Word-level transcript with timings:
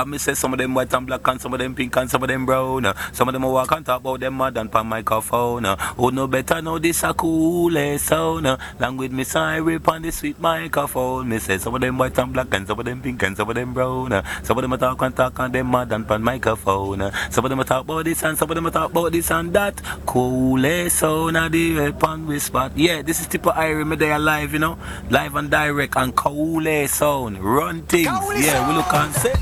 Cause 0.00 0.08
me 0.08 0.16
say 0.16 0.32
some 0.32 0.54
of 0.54 0.58
them 0.58 0.72
white 0.72 0.94
and 0.94 1.06
black 1.06 1.28
and 1.28 1.38
some 1.38 1.52
of 1.52 1.58
them 1.58 1.74
pink 1.74 1.94
and 1.94 2.08
some 2.08 2.22
of 2.22 2.28
them 2.28 2.46
brown. 2.46 2.86
Uh. 2.86 2.94
Some 3.12 3.28
of 3.28 3.34
them 3.34 3.44
a 3.44 3.50
walk 3.50 3.70
and 3.72 3.84
talk 3.84 4.00
about 4.00 4.18
them 4.20 4.34
mad 4.34 4.56
and 4.56 4.72
pan 4.72 4.86
microphone. 4.86 5.66
Uh. 5.66 5.76
Who 5.76 6.10
know 6.10 6.26
better 6.26 6.62
know 6.62 6.78
this 6.78 7.02
a 7.02 7.12
cool 7.12 7.98
sound. 7.98 8.46
Uh. 8.46 8.56
Long 8.78 8.96
with 8.96 9.12
me 9.12 9.24
rip 9.60 9.86
on 9.88 10.00
the 10.00 10.10
sweet 10.10 10.40
microphone. 10.40 11.28
Me 11.28 11.38
say 11.38 11.58
some 11.58 11.74
of 11.74 11.82
them 11.82 11.98
white 11.98 12.18
and 12.18 12.32
black 12.32 12.54
and 12.54 12.66
some 12.66 12.78
of 12.78 12.86
them 12.86 13.02
pink 13.02 13.22
and 13.24 13.36
some 13.36 13.50
of 13.50 13.54
them 13.54 13.74
brown. 13.74 14.10
Uh. 14.10 14.22
Some 14.42 14.56
of 14.56 14.62
them 14.62 14.72
a 14.72 14.78
talk 14.78 15.02
and 15.02 15.14
talk 15.14 15.38
and 15.38 15.54
them 15.54 15.70
mad 15.70 15.92
and 15.92 16.08
pan 16.08 16.22
microphone. 16.22 17.02
Uh. 17.02 17.30
Some 17.30 17.44
of 17.44 17.50
them 17.50 17.60
a 17.60 17.64
talk 17.64 17.84
about 17.84 18.06
this 18.06 18.22
and 18.22 18.38
some 18.38 18.50
of 18.50 18.54
them 18.54 18.64
a 18.64 18.70
talk 18.70 18.92
about 18.92 19.12
this 19.12 19.30
and 19.30 19.52
that. 19.52 19.82
Cool 20.06 20.88
sound 20.88 21.36
of 21.36 21.52
the 21.52 21.92
on 22.02 22.26
we 22.26 22.38
spot. 22.38 22.72
Yeah, 22.74 23.02
this 23.02 23.20
is 23.20 23.28
Tippa 23.28 23.54
Irie, 23.54 23.86
me 23.86 23.96
there 23.96 24.18
live, 24.18 24.54
you 24.54 24.60
know. 24.60 24.78
Live 25.10 25.36
and 25.36 25.50
direct 25.50 25.94
and 25.96 26.16
cool 26.16 26.64
sound. 26.86 27.38
Run 27.44 27.82
things. 27.82 28.06
Yeah, 28.06 28.66
we 28.66 28.76
look 28.76 28.94
and 28.94 29.14
say. 29.14 29.34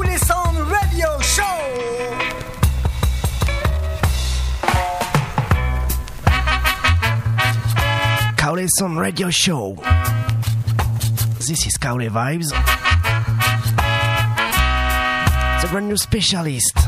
Kauli 0.00 0.16
Sound 0.16 0.56
Radio 0.70 1.20
Show. 1.20 1.44
Radio 8.96 9.28
Show. 9.28 9.74
This 11.46 11.66
is 11.66 11.76
Kaule 11.76 12.08
Vibes. 12.08 12.48
The 15.60 15.68
brand 15.68 15.88
new 15.88 15.98
specialist. 15.98 16.78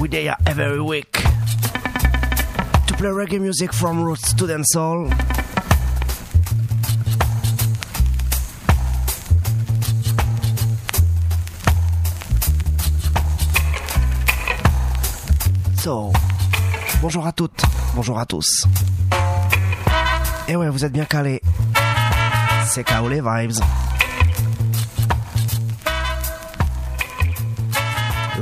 We 0.00 0.08
there 0.08 0.36
every 0.46 0.82
week 0.82 1.12
to 1.12 2.94
play 2.98 3.10
reggae 3.10 3.40
music 3.40 3.72
from 3.72 4.02
roots 4.02 4.34
to 4.34 4.44
dancehall. 4.46 5.39
Bonjour 17.00 17.26
à 17.26 17.32
toutes, 17.32 17.62
bonjour 17.94 18.18
à 18.18 18.26
tous. 18.26 18.66
Et 20.46 20.54
ouais, 20.54 20.68
vous 20.68 20.84
êtes 20.84 20.92
bien 20.92 21.06
calés. 21.06 21.40
C'est 22.66 22.84
Kaole 22.84 23.14
Vibes. 23.14 23.62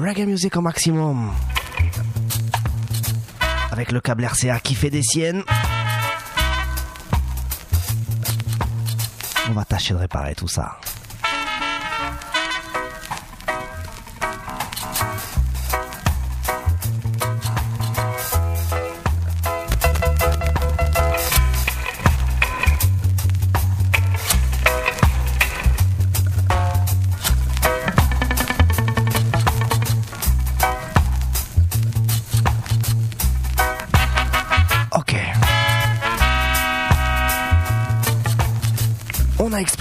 Reggae 0.00 0.26
music 0.26 0.56
au 0.56 0.62
maximum. 0.62 1.30
Avec 3.70 3.92
le 3.92 4.00
câble 4.00 4.24
RCA 4.24 4.58
qui 4.58 4.74
fait 4.74 4.90
des 4.90 5.02
siennes. 5.02 5.44
On 9.48 9.52
va 9.52 9.64
tâcher 9.64 9.94
de 9.94 9.98
réparer 10.00 10.34
tout 10.34 10.48
ça. 10.48 10.76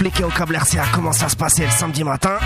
Expliqué 0.08 0.24
au 0.24 0.30
câble 0.34 0.56
RCA 0.56 0.84
comment 0.94 1.12
ça 1.12 1.28
se 1.28 1.36
passait 1.36 1.66
le 1.66 1.70
samedi 1.70 2.02
matin? 2.02 2.38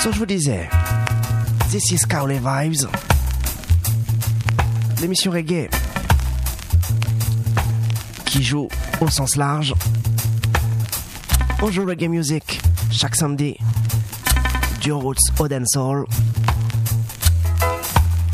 So, 0.00 0.12
je 0.12 0.18
vous 0.18 0.26
disais, 0.26 0.68
This 1.70 1.90
is 1.90 2.06
Cowley 2.08 2.38
Vibes, 2.38 2.88
l'émission 5.00 5.32
reggae 5.32 5.68
qui 8.24 8.44
joue 8.44 8.68
au 9.00 9.08
sens 9.08 9.34
large. 9.34 9.74
On 11.62 11.70
joue 11.72 11.84
reggae 11.84 12.08
music 12.08 12.60
chaque 12.92 13.16
samedi 13.16 13.56
du 14.80 14.92
roots 14.92 15.16
au 15.40 15.48
dancehall. 15.48 16.04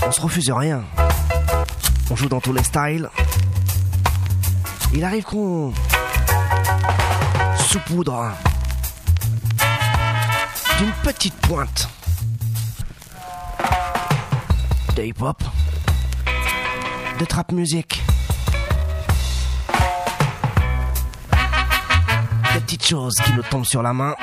On 0.06 0.12
se 0.12 0.20
refuse 0.20 0.50
rien. 0.50 0.84
On 2.10 2.16
joue 2.16 2.28
dans 2.28 2.40
tous 2.40 2.52
les 2.52 2.62
styles. 2.62 3.08
Il 4.92 5.04
arrive 5.04 5.24
qu'on 5.24 5.72
saupoudre 7.58 8.30
d'une 10.78 10.92
petite 11.02 11.34
pointe 11.34 11.88
de 14.94 15.02
hip-hop, 15.02 15.42
de 17.18 17.24
trap 17.24 17.50
music, 17.50 18.02
des 22.52 22.60
petites 22.60 22.86
choses 22.86 23.14
qui 23.24 23.32
nous 23.32 23.42
tombent 23.42 23.64
sur 23.64 23.82
la 23.82 23.92
main. 23.92 24.14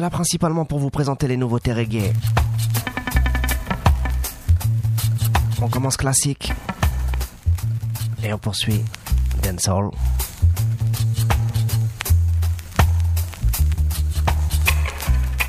Est 0.00 0.02
là 0.02 0.08
principalement 0.08 0.64
pour 0.64 0.78
vous 0.78 0.88
présenter 0.88 1.28
les 1.28 1.36
nouveautés 1.36 1.74
reggae. 1.74 2.10
On 5.60 5.68
commence 5.68 5.98
classique 5.98 6.54
et 8.24 8.32
on 8.32 8.38
poursuit 8.38 8.82
dancehall. 9.42 9.90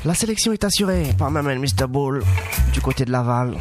La 0.04 0.14
sélection 0.14 0.52
est 0.52 0.64
assurée 0.64 1.14
par 1.16 1.30
ma 1.30 1.40
main 1.40 1.58
Mr. 1.58 1.86
Bull 1.88 2.22
du 2.74 2.82
côté 2.82 3.06
de 3.06 3.10
Laval. 3.10 3.56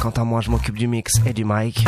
Quant 0.00 0.10
à 0.10 0.24
moi, 0.24 0.42
je 0.42 0.50
m'occupe 0.50 0.76
du 0.76 0.88
mix 0.88 1.14
et 1.24 1.32
du 1.32 1.46
mic. 1.46 1.86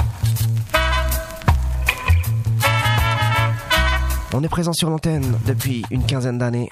On 4.38 4.42
est 4.42 4.50
présent 4.50 4.74
sur 4.74 4.90
l'antenne 4.90 5.38
depuis 5.46 5.82
une 5.90 6.04
quinzaine 6.04 6.36
d'années. 6.36 6.68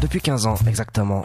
Depuis 0.00 0.22
15 0.22 0.46
ans 0.46 0.54
exactement. 0.66 1.22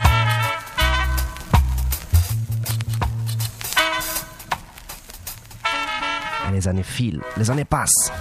Les 6.52 6.68
années 6.68 6.84
filent, 6.84 7.22
les 7.38 7.50
années 7.50 7.64
passent. 7.64 8.12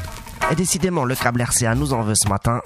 Et 0.52 0.54
décidément, 0.54 1.04
le 1.04 1.16
câble 1.16 1.42
RCA 1.42 1.74
nous 1.74 1.92
en 1.94 2.02
veut 2.02 2.14
ce 2.14 2.28
matin. 2.28 2.60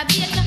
abierta. 0.00 0.39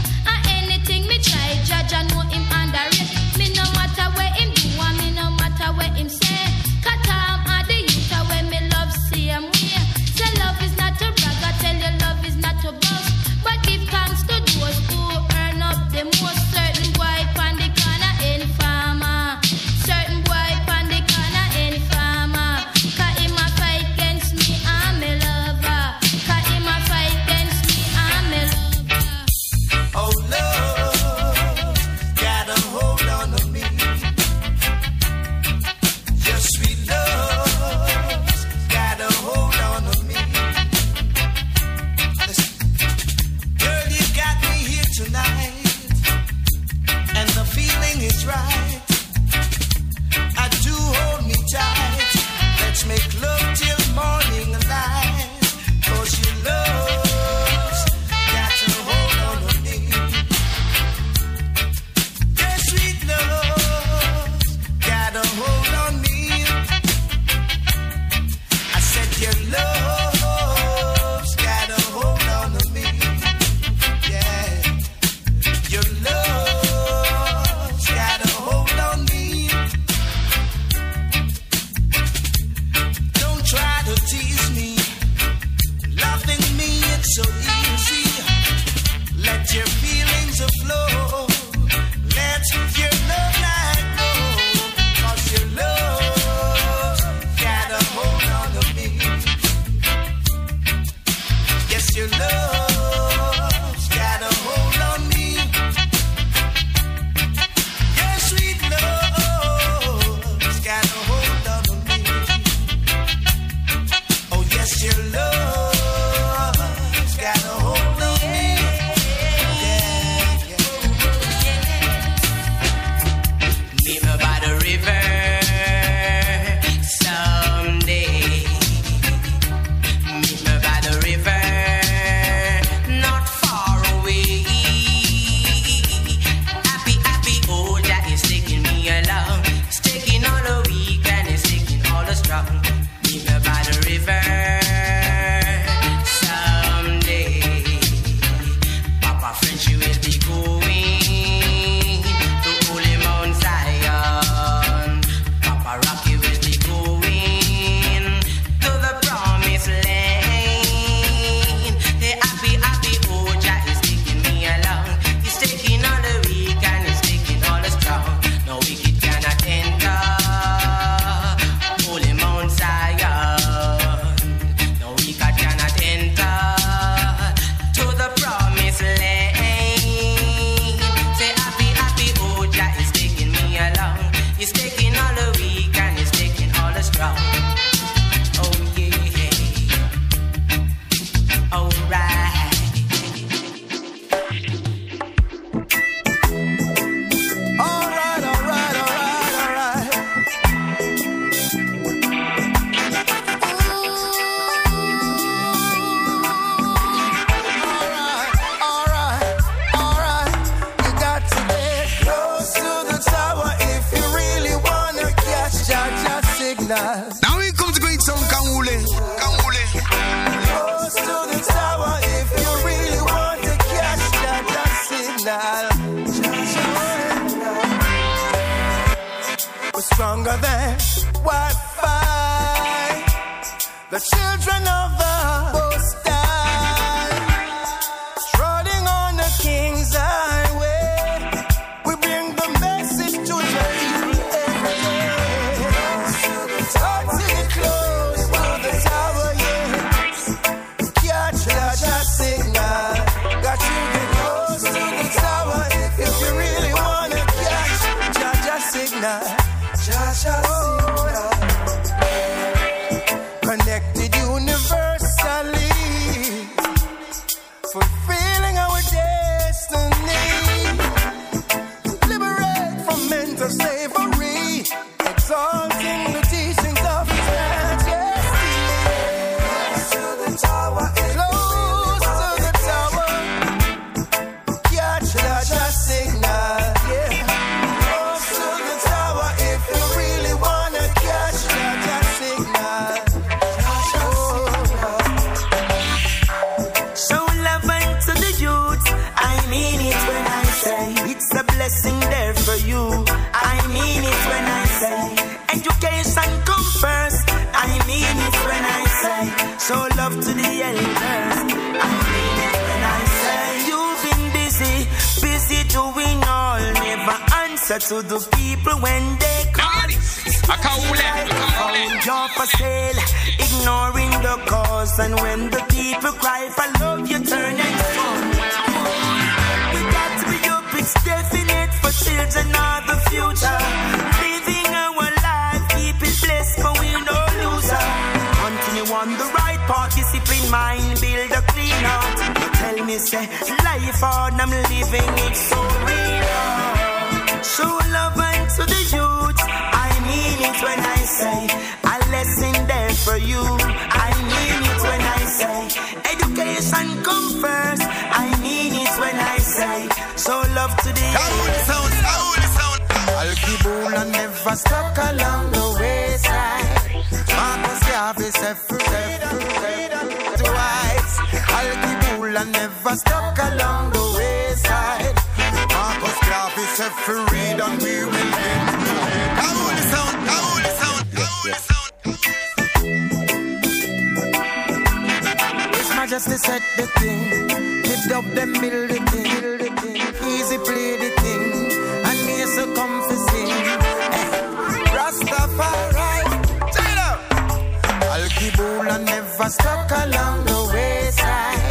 Along 400.05 400.45
the 400.45 400.59
wayside. 400.73 401.61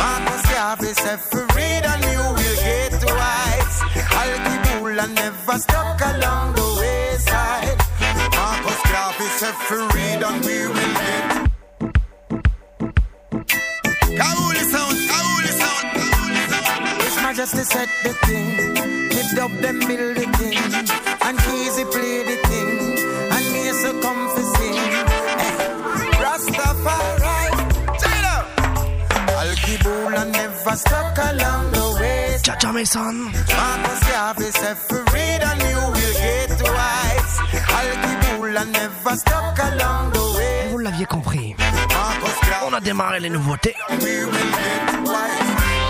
Marcus 0.00 0.42
Garvey 0.52 0.92
said 1.02 1.20
for 1.30 1.44
freedom 1.54 1.98
you 2.12 2.22
will 2.36 2.58
get 2.68 2.92
twice. 3.04 3.76
Al-Kibula 4.20 5.06
never 5.20 5.58
stuck 5.64 6.00
along 6.12 6.46
the 6.58 6.66
wayside. 6.80 7.78
Marcus 8.38 8.80
Garvey 8.92 9.28
said 9.40 9.56
for 9.66 9.82
freedom 9.90 10.34
we 10.46 10.56
will 10.74 10.94
get. 11.02 11.28
Kauli 14.20 14.62
sound, 14.72 14.98
Kauli 15.10 15.50
sound, 15.60 15.86
Kauli 15.96 16.42
sound. 16.52 17.02
His 17.02 17.16
Majesty 17.24 17.64
said 17.74 17.88
the 18.04 18.12
thing. 18.26 18.48
Lift 19.14 19.38
up 19.44 19.52
them 19.64 19.78
build 19.88 20.16
the 20.16 20.26
thing. 20.38 21.21
Never 30.64 30.76
stuck 30.76 31.18
along 31.18 31.70
the 31.72 31.98
way. 32.00 32.38
Jaja 32.42 32.72
Mason. 32.72 33.16
Marcus 33.24 34.00
Garvey 34.10 34.50
said 34.60 34.76
for 34.76 35.04
freedom 35.10 35.56
you 35.68 35.76
will 35.94 36.14
get 36.22 36.48
twice. 36.58 37.32
Al-Kibula 37.78 38.64
never 38.70 39.16
stuck 39.16 39.58
along 39.58 40.12
the 40.12 40.24
way. 40.36 40.68
Vous 40.70 40.78
l'aviez 40.78 41.06
compris. 41.06 41.56
On 42.64 42.72
a 42.74 42.80
démarré 42.80 43.20
les 43.20 43.30
nouveautés. 43.30 43.74
we 43.90 43.96
will 43.96 44.32
get 44.32 44.86
twice. 45.04 45.40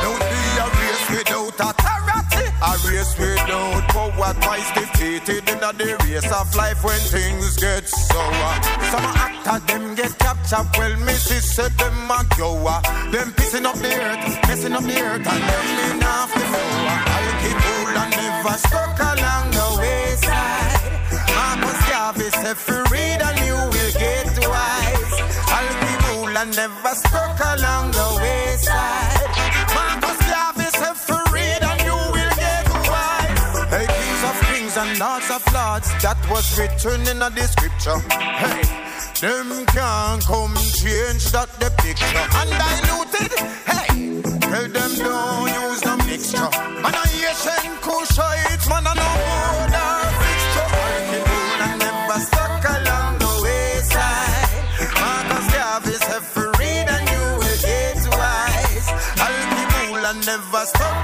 Don't 0.02 0.20
be 0.32 0.42
a 0.62 0.66
race 0.80 1.06
without 1.10 1.60
authority. 1.68 2.44
A 2.62 2.72
race 2.88 3.12
without 3.18 3.88
power 3.88 4.34
twice 4.40 4.70
defeated 4.74 5.48
in 5.48 5.58
the 5.60 5.96
race 6.04 6.32
of 6.32 6.54
life 6.56 6.82
when 6.84 7.00
things 7.14 7.56
get 7.56 7.88
sour. 8.12 8.52
Some 8.92 9.08
actor 9.24 9.58
them 9.66 9.94
get 9.94 10.12
captured, 10.18 10.68
well 10.78 10.96
missus 11.06 11.54
said 11.54 11.72
them 11.78 12.10
a 12.10 12.20
goer. 12.36 12.80
Them 13.12 13.28
pissing 13.36 13.64
up 13.64 13.76
the 13.76 13.92
earth, 14.06 14.22
messing 14.48 14.72
up 14.72 14.84
the 14.84 14.98
earth, 15.00 15.26
and 15.32 15.42
them 15.50 15.66
in 15.86 16.02
off 16.02 16.30
the 16.32 16.44
floor. 16.50 16.96
I'll 17.14 17.34
keep 17.42 17.58
cool 17.66 17.96
and 18.02 18.12
never 18.20 18.56
stuck 18.66 18.98
along 19.12 19.46
the 19.58 19.68
wayside. 19.80 20.82
Marcus 21.36 21.80
Garvey 21.90 22.30
said 22.40 22.56
for 22.56 22.82
read 22.92 23.20
and 23.28 23.38
you 23.46 23.56
will 23.72 23.92
get 24.04 24.26
wise. 24.52 25.14
I'll 25.56 25.74
keep 25.82 26.00
cool 26.06 26.36
and 26.40 26.50
never 26.56 26.94
stuck 26.94 27.38
along 27.54 27.90
the 27.92 28.11
of 35.82 35.92
lords, 35.92 36.02
that 36.02 36.18
was 36.30 36.58
written 36.58 37.08
in 37.08 37.18
the 37.18 37.46
scripture. 37.46 37.98
Hey, 38.10 38.62
them 39.20 39.66
can't 39.66 40.24
come 40.24 40.54
change 40.80 41.30
that 41.32 41.48
the 41.60 41.70
picture. 41.82 42.26
Undiluted, 42.40 43.32
hey, 43.66 44.20
tell 44.40 44.68
them 44.68 44.92
don't 44.98 45.48
use 45.62 45.80
the 45.80 45.96
mixture. 46.06 46.50
Man, 46.82 46.94
a 46.94 47.02
Asian 47.02 47.74
Kushites, 47.80 48.68
man, 48.68 48.86
a 48.86 48.94
no 48.94 49.08
border 49.26 49.92
fixture. 50.20 50.68
Working 50.72 51.26
and 51.66 51.78
never 51.78 52.20
stuck 52.20 52.64
along 52.64 53.18
the 53.18 53.32
wayside. 53.42 54.50
Marcus 55.00 55.46
you 57.12 57.24
will 57.38 57.58
get 57.62 58.02
wise. 58.18 58.88
Never 60.26 60.64
stuck 60.66 61.01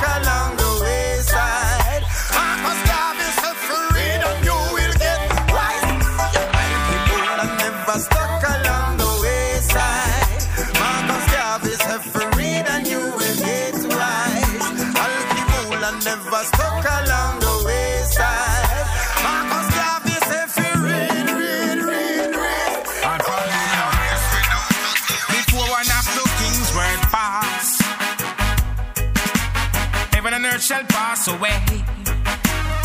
earth 30.58 30.64
shall 30.64 30.84
pass 30.84 31.28
away. 31.28 31.60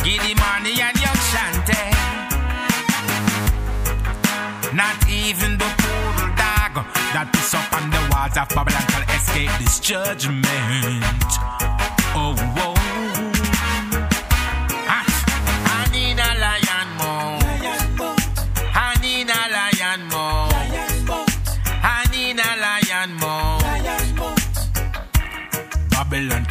The 0.04 0.36
money 0.36 0.82
and 0.82 0.96
young 1.02 1.20
Shante. 1.32 1.82
Not 4.74 5.10
even 5.10 5.58
the 5.58 5.70
poodle 5.82 6.32
dog 6.36 6.86
that 7.14 7.30
is 7.36 7.54
up 7.54 7.74
on 7.74 7.90
the 7.90 8.02
walls 8.12 8.38
of 8.38 8.50
Babylon 8.50 8.86
shall 8.92 9.08
escape 9.16 9.52
this 9.60 9.80
judgment. 9.80 11.04
Oh, 12.16 12.36
whoa. 12.56 12.83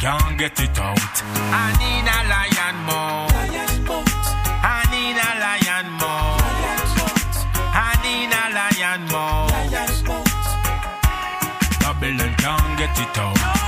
Can't 0.03 0.37
get 0.37 0.59
it 0.59 0.77
out. 0.79 1.15
I 1.55 1.71
need 1.79 2.03
a 2.03 2.19
lion 2.31 2.77
more. 2.83 3.31
I 4.59 4.83
need 4.91 5.15
a 5.15 5.31
lion 5.43 5.87
more. 6.01 6.43
I 7.71 7.95
need 8.03 8.33
a 8.35 8.45
lion 8.57 9.01
more. 9.13 9.47
Babylon 11.79 12.33
can't 12.35 12.77
get 12.77 12.99
it 12.99 13.17
out. 13.17 13.62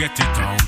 Get 0.00 0.18
it 0.18 0.20
out. 0.20 0.59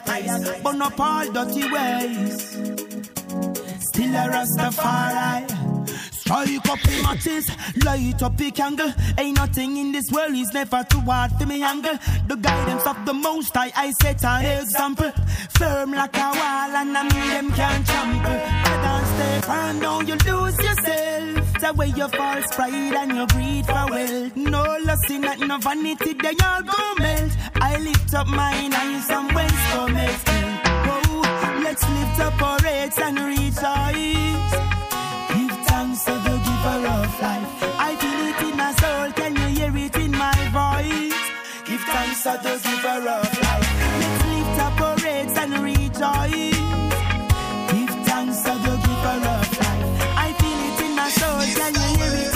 Christ. 0.00 0.62
But 0.62 0.80
up 0.80 1.00
all 1.00 1.32
dirty 1.32 1.70
ways. 1.70 2.50
Still 3.88 4.14
a 4.14 4.28
Rastafari. 4.32 5.64
Strike 6.24 6.68
up 6.70 6.80
the 6.80 7.02
matches, 7.02 7.50
light 7.84 8.22
up 8.22 8.36
the 8.38 8.50
candle. 8.50 8.92
Ain't 9.18 9.36
nothing 9.36 9.76
in 9.76 9.92
this 9.92 10.10
world 10.10 10.34
is 10.34 10.50
never 10.54 10.82
too 10.88 11.00
hard 11.00 11.30
for 11.32 11.44
me 11.44 11.62
angle. 11.62 11.98
The 12.26 12.36
guidance 12.36 12.86
of 12.86 13.04
the 13.04 13.12
most 13.12 13.54
high, 13.54 13.72
I 13.76 13.92
set 14.00 14.24
an 14.24 14.62
example. 14.62 15.12
Firm 15.58 15.92
like 15.92 16.16
a 16.16 16.30
wall, 16.32 16.72
and 16.80 16.96
I 16.96 17.02
mean 17.02 17.28
them 17.28 17.52
can't 17.52 17.86
trample. 17.86 18.40
I 18.42 18.74
don't 18.84 19.06
stay 19.14 19.40
firm, 19.46 19.80
don't 19.80 20.08
you 20.08 20.16
lose 20.32 20.58
yourself. 20.58 21.43
The 21.64 21.72
way 21.72 21.86
you 21.96 22.08
false 22.08 22.54
pride 22.54 22.92
and 22.92 23.16
your 23.16 23.26
greed 23.28 23.64
for 23.64 23.86
wealth. 23.88 24.36
No 24.36 24.62
loss 24.84 25.08
in 25.08 25.22
that, 25.22 25.40
no 25.40 25.56
vanity, 25.56 26.12
they 26.12 26.36
all 26.44 26.60
go 26.60 26.76
melt. 26.98 27.32
I 27.54 27.78
lift 27.78 28.12
up 28.12 28.26
mine 28.26 28.74
and 28.74 29.34
whence 29.34 29.64
come 29.72 29.96
it 29.96 30.20
Whoa, 30.84 31.62
let's 31.64 31.88
lift 31.88 32.20
up 32.20 32.42
our 32.42 32.60
heads 32.60 32.98
and 32.98 33.16
rejoice. 33.18 34.52
Give 35.32 35.56
thanks 35.64 36.04
to 36.04 36.12
the 36.26 36.36
giver 36.44 36.80
of 36.84 37.12
life. 37.24 37.48
I 37.80 37.96
feel 37.96 38.20
it 38.28 38.40
in 38.44 38.56
my 38.58 38.72
soul. 38.82 39.12
Can 39.16 39.32
you 39.34 39.48
hear 39.56 39.74
it 39.86 39.96
in 39.96 40.12
my 40.12 40.36
voice? 40.52 41.24
Give 41.64 41.80
thanks 41.80 42.22
to 42.24 42.32
the 42.44 42.54
giver 42.60 43.08
of 43.08 43.40
life. 43.40 43.68
Let's 44.00 44.24
lift 44.28 44.60
up 44.66 44.80
our 44.82 44.98
heads 44.98 45.38
and 45.38 45.52
rejoice. 45.64 46.60
Give 47.72 47.94
thanks 48.04 48.42
to 48.42 48.52
the 48.52 48.74
giver 48.84 49.16
of 49.16 49.24
life. 49.24 49.33
My 51.58 51.72
soul. 51.72 52.33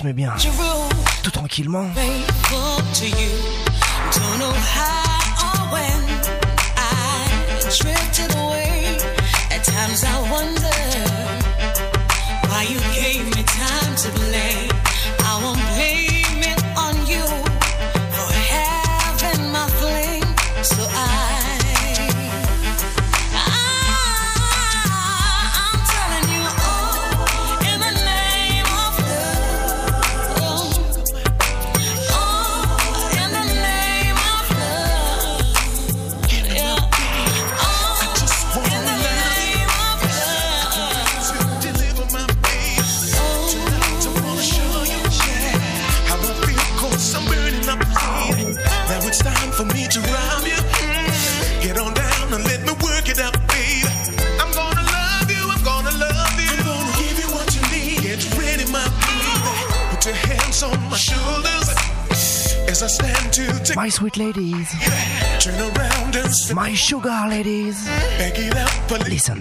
rythme 0.00 0.12
bien, 0.12 0.32
tout 1.22 1.30
tranquillement. 1.30 1.86
I 10.02 10.30
wonder. 10.30 10.69
Ladies, 64.20 64.70
turn 65.40 65.58
around 65.58 66.14
and 66.14 66.34
say, 66.34 66.52
my 66.52 66.74
sugar 66.74 67.24
ladies. 67.28 67.86
back 68.18 68.38
it 68.38 68.54
up 68.54 68.90
a 68.90 68.92
little, 68.92 69.08
Listen 69.08 69.40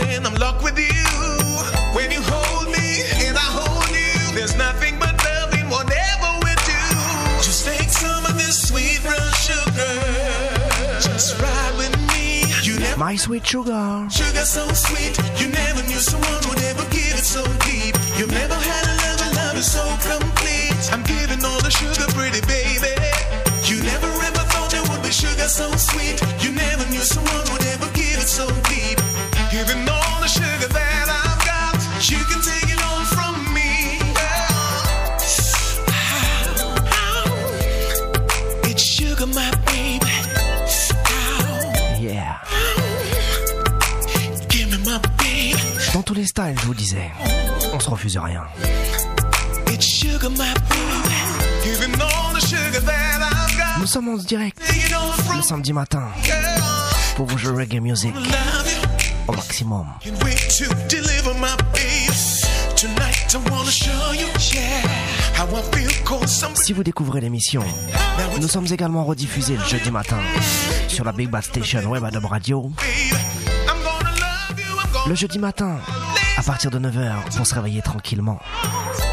when 0.00 0.26
I'm 0.26 0.34
locked 0.34 0.62
with 0.62 0.78
you. 0.78 1.04
When 1.94 2.10
you 2.10 2.20
hold 2.22 2.66
me 2.70 3.02
and 3.26 3.36
I 3.36 3.48
hold 3.58 3.88
you, 3.90 4.34
there's 4.34 4.56
nothing 4.56 4.98
but 4.98 5.14
love 5.24 5.54
in 5.54 5.66
whatever 5.68 6.28
we 6.44 6.52
do. 6.66 6.82
Just 7.42 7.66
take 7.66 7.88
some 7.88 8.24
of 8.26 8.34
this 8.38 8.68
sweet 8.68 9.00
brown 9.02 9.32
sugar. 9.46 9.94
Just 11.02 11.40
ride 11.40 11.74
with 11.78 11.94
me. 12.12 12.44
You 12.62 12.78
never 12.78 12.98
My 12.98 13.16
sweet 13.16 13.46
sugar. 13.46 14.06
Sugar 14.10 14.46
so 14.46 14.66
sweet, 14.72 15.18
you 15.40 15.48
never 15.48 15.82
knew 15.88 16.00
someone 16.00 16.42
would 16.48 16.62
ever 16.70 16.84
give 16.90 17.14
it 17.18 17.26
so 17.26 17.42
deep. 17.66 17.94
You've 18.16 18.32
never 18.32 18.54
had 18.54 18.84
a 18.86 18.94
love, 19.04 19.20
and 19.26 19.34
love 19.36 19.56
is 19.56 19.70
so 19.70 19.84
complete. 20.06 20.76
I'm 20.92 21.02
giving 21.02 21.42
all 21.44 21.60
the 21.62 21.70
sugar, 21.70 22.06
pretty 22.14 22.42
baby. 22.46 22.94
You 23.64 23.82
never 23.82 24.10
ever 24.28 24.44
thought 24.52 24.70
there 24.70 24.84
would 24.90 25.02
be 25.02 25.10
sugar 25.10 25.48
so 25.48 25.70
sweet. 25.76 26.27
Dans 46.38 46.44
tous 46.44 46.52
les 46.52 46.54
styles, 46.54 46.60
je 46.60 46.66
vous 46.66 46.74
disais. 46.74 47.10
On 47.74 47.80
se 47.80 47.90
refuse 47.90 48.16
rien. 48.16 48.42
It's 49.72 49.84
sugar, 49.84 50.30
my 50.30 50.36
baby. 50.68 51.64
Giving 51.64 51.94
all 52.00 52.32
the 52.32 52.40
sugar 52.40 52.80
that 52.84 53.20
I've 53.20 53.56
got. 53.58 53.80
Nous 53.80 53.86
sommes 53.86 54.08
en 54.08 54.16
direct 54.16 54.58
Take 54.66 54.86
it 54.88 54.92
all 54.94 55.12
from 55.24 55.36
le 55.38 55.42
samedi 55.42 55.72
matin 55.72 56.02
girl. 56.24 56.36
pour 57.16 57.26
vous 57.26 57.38
jouer 57.38 57.56
reggae 57.64 57.80
music 57.80 58.14
Love 58.14 58.24
you. 58.24 58.88
au 59.28 59.32
maximum. 59.32 59.86
Can't 60.00 60.22
wait 60.24 60.36
to 60.58 60.64
deliver 60.88 61.34
my 61.34 61.54
baby. 61.72 62.14
Tonight 62.76 63.34
I 63.34 63.50
wanna 63.50 63.70
show 63.70 64.12
you, 64.12 64.28
yeah, 64.54 64.86
how 65.36 65.46
I 65.56 65.62
feel 65.76 65.90
cause 66.04 66.44
I'm 66.44 66.54
Si 66.54 66.72
vous 66.72 66.84
découvrez 66.84 67.20
l'émission, 67.20 67.62
nous 68.40 68.48
sommes 68.48 68.66
également 68.70 69.04
rediffusés 69.04 69.56
le 69.56 69.64
jeudi 69.64 69.90
matin 69.90 70.18
sur 70.86 71.04
la 71.04 71.10
Big 71.12 71.28
Bad 71.28 71.42
Station 71.42 71.80
Web 71.90 72.04
Adab 72.04 72.24
Radio. 72.26 72.62
baby. 72.76 73.16
I'm 73.66 73.82
gonna 73.82 74.10
love 74.10 74.58
you, 74.58 74.64
I'm 74.78 74.92
gonna 74.92 75.08
Le 75.08 75.14
jeudi 75.16 75.38
matin, 75.40 75.76
à 76.07 76.07
partir 76.48 76.70
de 76.70 76.78
9h, 76.78 77.36
pour 77.36 77.46
se 77.46 77.54
réveiller 77.54 77.82
tranquillement. 77.82 78.38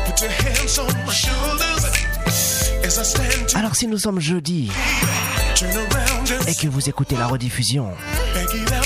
put 0.05 0.23
your 0.23 0.31
hands 0.31 0.79
on 0.79 0.87
my 1.05 1.11
shoulders. 1.11 1.85
As 2.85 2.97
I 2.97 3.03
stand 3.03 3.47
to 3.49 3.57
Alors 3.57 3.75
si 3.75 3.87
nous 3.87 3.97
sommes 3.97 4.21
jeudi 4.21 4.71
turn 5.53 5.69
around 5.71 6.31
and 6.31 6.47
et 6.47 6.55
que 6.55 6.69
vous 6.69 6.87
écoutez 6.87 7.17
la 7.17 7.27
rediffusion, 7.27 7.89
back 8.33 8.53
it 8.53 8.71
up 8.71 8.85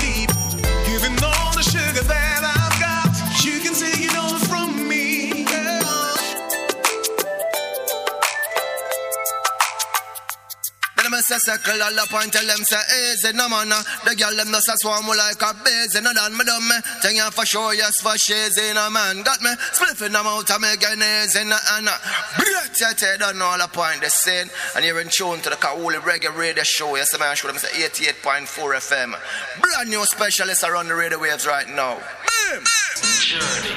say 11.39 11.55
circle 11.55 11.81
all 11.81 11.99
up 11.99 12.13
and 12.13 12.31
tell 12.31 12.45
them 12.45 12.63
say 12.63 12.81
easy 13.07 13.31
no 13.33 13.47
man 13.47 13.71
uh. 13.71 13.81
The 14.03 14.15
girl 14.15 14.35
them 14.35 14.51
just 14.51 14.67
a 14.67 14.75
swarm 14.81 15.07
like 15.07 15.41
a 15.41 15.53
busy 15.63 16.01
No 16.01 16.11
done 16.13 16.35
me 16.35 16.43
done 16.43 16.67
me. 16.67 16.75
Thing 17.01 17.15
you 17.15 17.31
for 17.31 17.45
sure 17.45 17.73
yes 17.73 18.01
for 18.01 18.17
she's 18.17 18.57
in 18.57 18.75
a 18.77 18.89
man. 18.89 19.23
Got 19.23 19.41
me 19.41 19.51
spliffing 19.71 20.11
them 20.11 20.27
out 20.27 20.49
of 20.49 20.61
me 20.61 20.75
guineas 20.75 21.35
in 21.35 21.49
the 21.49 21.55
hand. 21.55 21.87
Uh. 21.87 21.97
Break 22.37 22.79
your 22.79 22.91
head 22.95 23.19
don't 23.19 23.37
know 23.37 23.45
all 23.45 23.57
the 23.57 23.67
point 23.67 24.01
they 24.01 24.09
saying 24.09 24.49
And 24.75 24.83
you're 24.83 24.99
in 24.99 25.09
tune 25.09 25.39
to 25.41 25.49
the 25.49 25.55
Kauli 25.55 25.97
Reggae 25.97 26.35
Radio 26.35 26.63
Show. 26.63 26.95
Yes 26.95 27.17
man 27.19 27.35
show 27.35 27.47
them 27.47 27.57
say 27.57 27.69
88.4 27.87 28.47
FM 28.47 29.15
Brand 29.61 29.89
new 29.89 30.03
specialist 30.05 30.63
around 30.63 30.87
the 30.87 30.95
radio 30.95 31.19
waves 31.19 31.45
right 31.47 31.67
now. 31.69 31.95
Boom! 31.95 32.63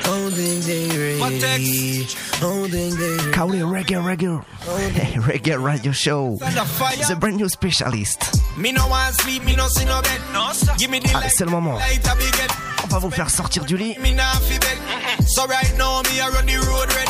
Don't 0.05 0.33
think 0.33 0.65
they 0.65 0.89
ready. 0.89 1.21
Don't 3.35 3.51
think. 3.51 3.63
Kauli 3.63 3.63
Reggae 3.63 3.99
Reggae 4.01 4.43
Reggae 5.17 5.63
Radio 5.63 5.93
Show. 5.93 6.37
The 6.39 7.17
brand 7.19 7.37
new 7.37 7.49
specialist. 7.49 8.41
Me 8.57 8.73
no 8.73 8.87
want 8.87 9.15
sleep, 9.15 9.45
me 9.45 9.57
no 9.57 9.67
see 9.69 9.85
no 9.85 10.01
bed. 10.03 10.21
No, 10.33 10.53
sir. 10.53 10.73
Give 10.79 10.91
me 10.91 11.01
the 11.01 11.15
Allez, 11.17 11.31
c'est 11.31 11.45
le 11.45 11.51
moment. 11.51 11.75
light, 11.77 12.07
I 12.07 12.15
be 12.17 12.31
get. 12.37 12.51
On 12.85 12.87
va 12.87 12.99
vous 12.99 13.11
faire 13.11 13.31
sortir 13.31 13.65
du 13.65 13.77
lit. 13.77 13.97
Me 14.01 14.13
nah 14.15 14.23
fi 14.43 14.59
beg. 14.59 14.79
So 15.27 15.47
right 15.47 15.77
now 15.77 16.03
me 16.03 16.21
a 16.21 16.31
run 16.31 16.47
the 16.47 16.57
road 16.67 16.93
red. 16.95 17.09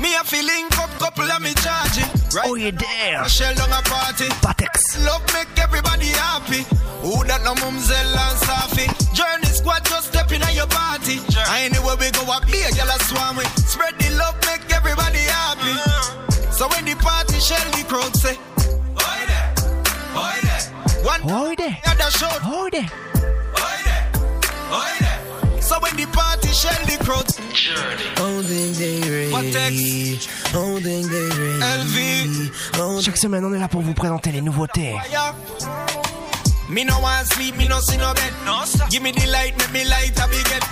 Me 0.00 0.14
a 0.14 0.24
feeling 0.24 0.66
up 0.82 0.90
couple 0.98 1.24
of 1.30 1.40
me 1.40 1.54
charging. 1.54 2.21
Right. 2.34 2.46
Oh, 2.48 2.54
you 2.54 2.72
there. 2.72 3.28
Shell 3.28 3.54
down 3.54 3.68
a 3.70 3.82
party. 3.82 4.28
Patex. 4.40 5.04
Love 5.04 5.22
make 5.34 5.52
everybody 5.58 6.06
happy. 6.06 6.64
Who 7.04 7.22
that 7.28 7.42
no 7.44 7.54
mumsel 7.60 7.96
and 7.96 8.38
safi. 8.40 8.86
Journey 9.12 9.46
squad 9.52 9.84
just 9.84 10.08
step 10.08 10.32
in 10.32 10.40
at 10.42 10.54
your 10.54 10.66
party. 10.68 11.20
Anywhere 11.60 11.96
we 12.00 12.08
go, 12.12 12.24
be 12.48 12.62
a 12.62 12.70
girl 12.72 12.88
a 12.88 12.96
swam 13.04 13.36
with. 13.36 13.50
Spread 13.68 13.98
the 13.98 14.08
love, 14.16 14.36
make 14.48 14.64
everybody 14.72 15.18
happy. 15.28 15.72
Uh-huh. 15.76 16.52
So 16.52 16.68
when 16.68 16.84
the 16.86 16.94
party 16.96 17.38
shell, 17.40 17.60
the 17.76 17.84
crowd 17.84 18.14
say, 18.16 18.36
Oi 18.96 19.20
there, 19.28 19.48
oi 20.16 20.36
there. 20.46 20.62
One 21.04 21.20
Oh, 21.26 21.54
there. 21.58 21.76
other 21.86 22.10
shout, 22.16 22.40
Oh, 22.44 22.68
there. 22.70 22.86
oi 22.86 23.78
there, 23.84 24.04
oi 24.72 24.92
there. 25.00 25.20
So 25.72 25.80
when 25.80 25.96
the 25.96 26.04
party 26.04 26.48
shell, 26.48 26.84
the 26.84 27.02
crowd 27.02 27.24
Don't 28.16 28.44
think 28.44 28.76
they 28.76 29.00
ready. 29.08 30.18
Don't 30.52 30.82
think 30.82 31.08
they 31.08 31.28
ready. 31.30 31.60
LV. 31.80 33.02
Chaque 33.02 33.16
semaine, 33.16 33.42
on 33.42 33.54
est 33.54 33.58
là 33.58 33.68
pour 33.68 33.80
vous 33.80 33.94
présenter 33.94 34.32
les 34.32 34.42
nouveautés. 34.42 34.94
Yeah. 35.10 35.34
Me 36.68 36.84
no 36.84 36.98
want 37.00 37.24
sleep, 37.24 37.56
me 37.56 37.68
no 37.68 37.80
see 37.80 37.96
no 37.96 38.12
bed. 38.12 38.34
No, 38.44 38.66
sir. 38.66 38.84
Give 38.90 39.02
me 39.02 39.12
the 39.12 39.26
light, 39.28 39.56
make 39.56 39.72
me 39.72 39.84
light 39.88 40.12
a 40.22 40.28
big 40.28 40.44
get. 40.44 40.62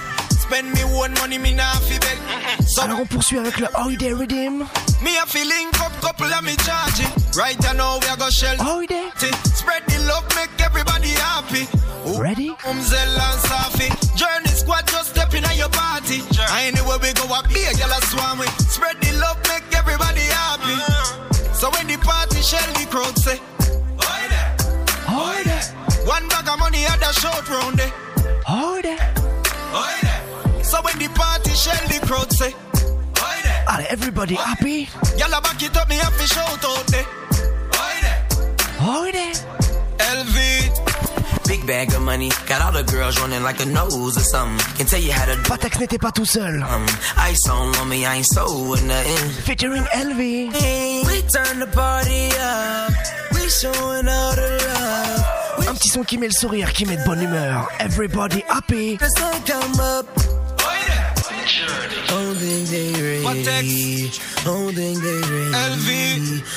Spend 0.51 0.73
me 0.75 0.83
one 0.99 1.15
money, 1.15 1.39
me 1.39 1.53
nah 1.55 1.79
fi 1.87 1.97
beg. 1.99 2.19
So 2.67 2.83
Alors 2.83 3.01
on 3.01 3.07
poursuit 3.07 3.39
avec 3.39 3.59
le 3.59 3.69
Holiday 3.75 4.13
Redeem. 4.13 4.67
me 5.03 5.17
a 5.23 5.27
feeling 5.27 5.69
up 5.85 5.93
couple 6.01 6.27
of 6.27 6.43
me 6.43 6.57
charge 6.67 7.01
it. 7.01 7.37
Right 7.37 7.59
now 7.77 7.99
we 8.01 8.09
are 8.09 8.17
go 8.17 8.29
shell. 8.31 8.57
Holiday. 8.59 9.11
Spread 9.55 9.83
the 9.87 9.99
love, 10.09 10.27
make 10.35 10.51
everybody 10.61 11.11
happy. 11.11 11.69
Ready? 12.19 12.51
Umzel 12.67 13.15
and 13.27 13.41
Safi. 13.47 13.89
Journey 14.17 14.49
squad 14.49 14.87
just 14.89 15.11
stepping 15.11 15.45
at 15.45 15.57
your 15.57 15.69
party. 15.69 16.23
Anywhere 16.67 16.99
we 16.99 17.13
go, 17.13 17.33
up 17.33 17.47
be 17.49 17.63
a 17.65 17.73
girl 17.79 17.95
a 17.95 18.01
swam 18.11 18.39
with. 18.39 18.51
Spread 18.69 19.01
the 19.01 19.13
love, 19.23 19.39
make 19.47 19.67
everybody 19.77 20.27
happy. 20.43 20.75
Uh-huh. 20.75 21.55
So 21.55 21.71
when 21.71 21.87
the 21.87 21.97
party 21.99 22.41
shell, 22.43 22.67
the 22.75 22.87
crowd 22.91 23.17
say, 23.17 23.39
Oi 24.03 24.23
there. 24.33 24.51
Oi 25.15 25.43
there. 25.45 25.63
One 26.07 26.27
bag 26.29 26.49
of 26.49 26.59
money 26.59 26.85
at 26.87 26.99
the 26.99 27.13
short 27.13 27.49
round 27.49 27.79
there. 27.79 27.93
Holiday. 28.45 28.99
Oi 29.75 29.95
there. 30.03 30.10
So 30.71 30.81
when 30.83 30.99
the 30.99 31.09
party 31.15 31.51
shell, 31.51 31.83
the 31.89 31.99
crowd 32.07 32.31
say. 32.33 32.55
Allez, 33.69 33.87
everybody 33.91 34.35
happy? 34.35 34.89
Y'all 35.19 35.33
a 35.35 35.41
back 35.43 35.61
it 35.63 35.77
up, 35.77 35.89
me 35.89 35.97
have 35.97 36.17
to 36.17 36.27
shout 36.27 36.65
out 36.65 36.87
there. 36.87 37.07
Oi 38.89 39.11
there. 39.13 39.33
LV. 39.99 40.37
Big 41.49 41.67
bag 41.67 41.93
of 41.93 42.03
money, 42.03 42.31
got 42.47 42.63
all 42.63 42.73
the 42.73 42.85
girls 42.85 43.19
running 43.21 43.43
like 43.43 43.61
a 43.61 43.67
nose 43.67 44.17
or 44.17 44.21
something. 44.21 44.77
Can 44.77 44.87
tell 44.87 45.01
you 45.01 45.13
how 45.13 45.25
to 45.27 45.35
do 45.35 45.43
Patex 45.43 45.79
n'était 45.81 45.99
pas 45.99 46.13
tout 46.13 46.25
seul. 46.25 46.63
um, 46.63 46.87
ice 47.19 47.49
on 47.49 47.75
on 47.81 47.89
me, 47.89 48.07
I 48.07 48.17
ain't 48.19 48.27
sold 48.27 48.71
with 48.71 48.85
nothing. 48.85 49.31
Featuring 49.43 49.83
LV. 49.83 50.21
We 51.09 51.23
turn 51.35 51.59
the 51.59 51.67
party 51.73 52.31
up, 52.39 52.93
we 53.35 53.49
showing 53.49 54.07
all 54.09 54.35
the 54.37 54.49
love. 54.69 55.69
Un 55.69 55.75
petit 55.75 55.89
son 55.89 56.05
qui 56.05 56.17
met 56.19 56.29
le 56.29 56.33
sourire, 56.33 56.73
qui 56.73 56.87
met 56.87 56.97
de 56.97 57.05
bonne 57.05 57.23
humeur. 57.23 57.69
Everybody 57.81 58.45
happy. 58.49 58.97
The 58.97 59.09
sun 59.19 59.43
come 59.45 59.81
up. 59.81 60.40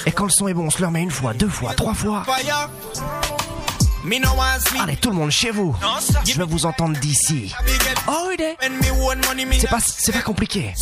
Et 0.06 0.12
quand 0.12 0.26
le 0.26 0.32
son 0.32 0.48
est 0.48 0.54
bon, 0.54 0.66
on 0.66 0.70
se 0.70 0.80
le 0.80 0.88
remet 0.88 1.02
une 1.02 1.12
fois, 1.12 1.34
deux 1.34 1.48
fois, 1.50 1.74
trois 1.74 1.94
fois. 1.94 2.24
Allez, 4.82 4.98
tout 4.98 5.10
le 5.10 5.16
monde 5.16 5.32
chez 5.32 5.52
vous. 5.52 5.74
Je 6.26 6.34
veux 6.38 6.46
vous 6.46 6.66
entendre 6.66 6.98
d'ici. 7.00 7.54
Me 9.48 9.54
C'est 9.62 9.68
pas, 9.70 9.80
c'est 9.80 10.12
pas 10.12 10.22
compliqué. 10.22 10.74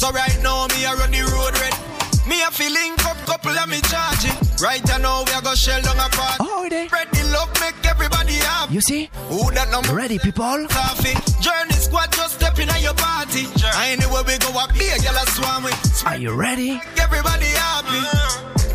Right 4.62 4.86
now 4.86 4.98
me 4.98 5.32
a 5.32 5.42
run 5.42 5.42
the 5.42 5.42
road 5.42 5.42
red. 5.42 5.42
Me 5.42 5.42
a 5.42 5.42
feeling 5.42 5.42
up 5.42 5.42
couple 5.42 5.42
of 5.42 5.42
me 5.42 5.42
charge 5.42 5.42
it. 5.42 5.42
Right 5.42 5.42
now 5.42 5.42
we 5.42 5.50
a 5.50 5.56
shell 5.56 5.82
down 5.82 5.98
a 5.98 6.10
part. 6.10 6.38
Oh, 6.40 6.46
Holiday. 6.46 6.88
Spread 6.88 7.12
the 7.12 7.24
love, 7.34 7.50
make 7.62 7.86
everybody 7.86 8.34
happy. 8.34 8.74
You 8.74 8.82
see? 8.82 9.10
Who 9.30 9.52
that 9.52 9.72
number? 9.72 9.96
Ready, 9.96 10.20
people? 10.20 10.68
Coffee. 10.70 11.18
Journey 11.42 11.74
squad 11.74 12.12
just 12.12 12.36
stepping 12.36 12.70
at 12.70 12.82
your 12.82 12.94
party. 12.94 13.48
Anywhere 13.74 14.24
we 14.24 14.38
go, 14.38 14.54
up 14.60 14.70
a 14.70 14.98
girl 15.02 15.18
a 15.18 15.26
swam 15.32 15.64
with. 15.64 16.04
Are 16.06 16.18
you 16.18 16.34
ready? 16.34 16.74
Make 16.78 17.02
everybody 17.02 17.46
happy. 17.46 18.06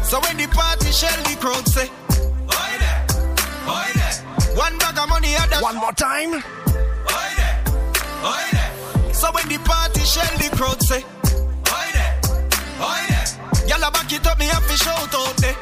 So 0.03 0.21
when 0.21 0.37
the 0.37 0.49
party 0.49 0.91
shell, 0.91 1.23
the 1.23 1.37
crowd 1.39 1.67
say, 1.69 1.87
Oi 1.87 2.73
there, 2.83 3.07
oi 3.71 3.91
there. 3.95 4.15
One 4.59 4.79
bag 4.79 4.99
of 4.99 5.09
money 5.09 5.35
One 5.63 5.77
more 5.77 5.93
time. 5.93 6.35
Oi 6.35 7.29
there, 7.39 7.65
oi 8.27 8.45
there. 8.51 9.15
So 9.15 9.31
when 9.33 9.49
the 9.49 9.59
party 9.65 10.01
shell, 10.03 10.39
the 10.39 10.51
crowd 10.57 10.83
say, 10.83 11.03
Oi 11.03 11.87
there, 11.95 12.21
oi 12.83 13.03
there. 13.09 13.69
Y'all 13.69 13.91
back 13.91 14.13
it 14.13 14.27
up, 14.27 14.39
me 14.39 14.47
have 14.47 14.67
to 14.67 14.77
shout 14.77 15.15
out 15.15 15.37
there. 15.39 15.57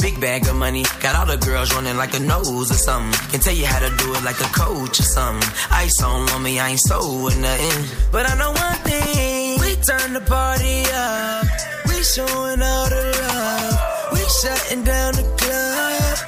Big 0.00 0.18
bag 0.18 0.46
of 0.48 0.56
money, 0.56 0.82
got 1.00 1.14
all 1.14 1.26
the 1.26 1.36
girls 1.44 1.74
running 1.74 1.96
like 1.96 2.14
a 2.14 2.20
nose 2.20 2.70
or 2.70 2.74
something. 2.74 3.12
Can 3.30 3.40
tell 3.40 3.54
you 3.54 3.66
how 3.66 3.78
to 3.80 3.94
do 3.96 4.14
it 4.14 4.22
like 4.24 4.40
a 4.40 4.50
coach 4.56 4.98
or 4.98 5.02
something. 5.02 5.48
Ice 5.70 6.02
on 6.02 6.42
me, 6.42 6.58
I 6.58 6.70
ain't 6.70 6.80
sold 6.80 7.36
nothing. 7.36 7.84
But 8.10 8.28
I 8.30 8.34
know 8.38 8.50
one 8.50 8.78
thing, 8.88 9.60
we 9.60 9.76
turn 9.76 10.14
the 10.14 10.22
party 10.22 10.84
up. 10.92 11.44
We 11.86 12.02
showing 12.02 12.62
all 12.62 12.88
the 12.88 13.02
love. 13.20 14.12
We 14.12 14.20
shutting 14.40 14.84
down 14.84 15.12
the 15.16 15.24
club. 15.36 16.18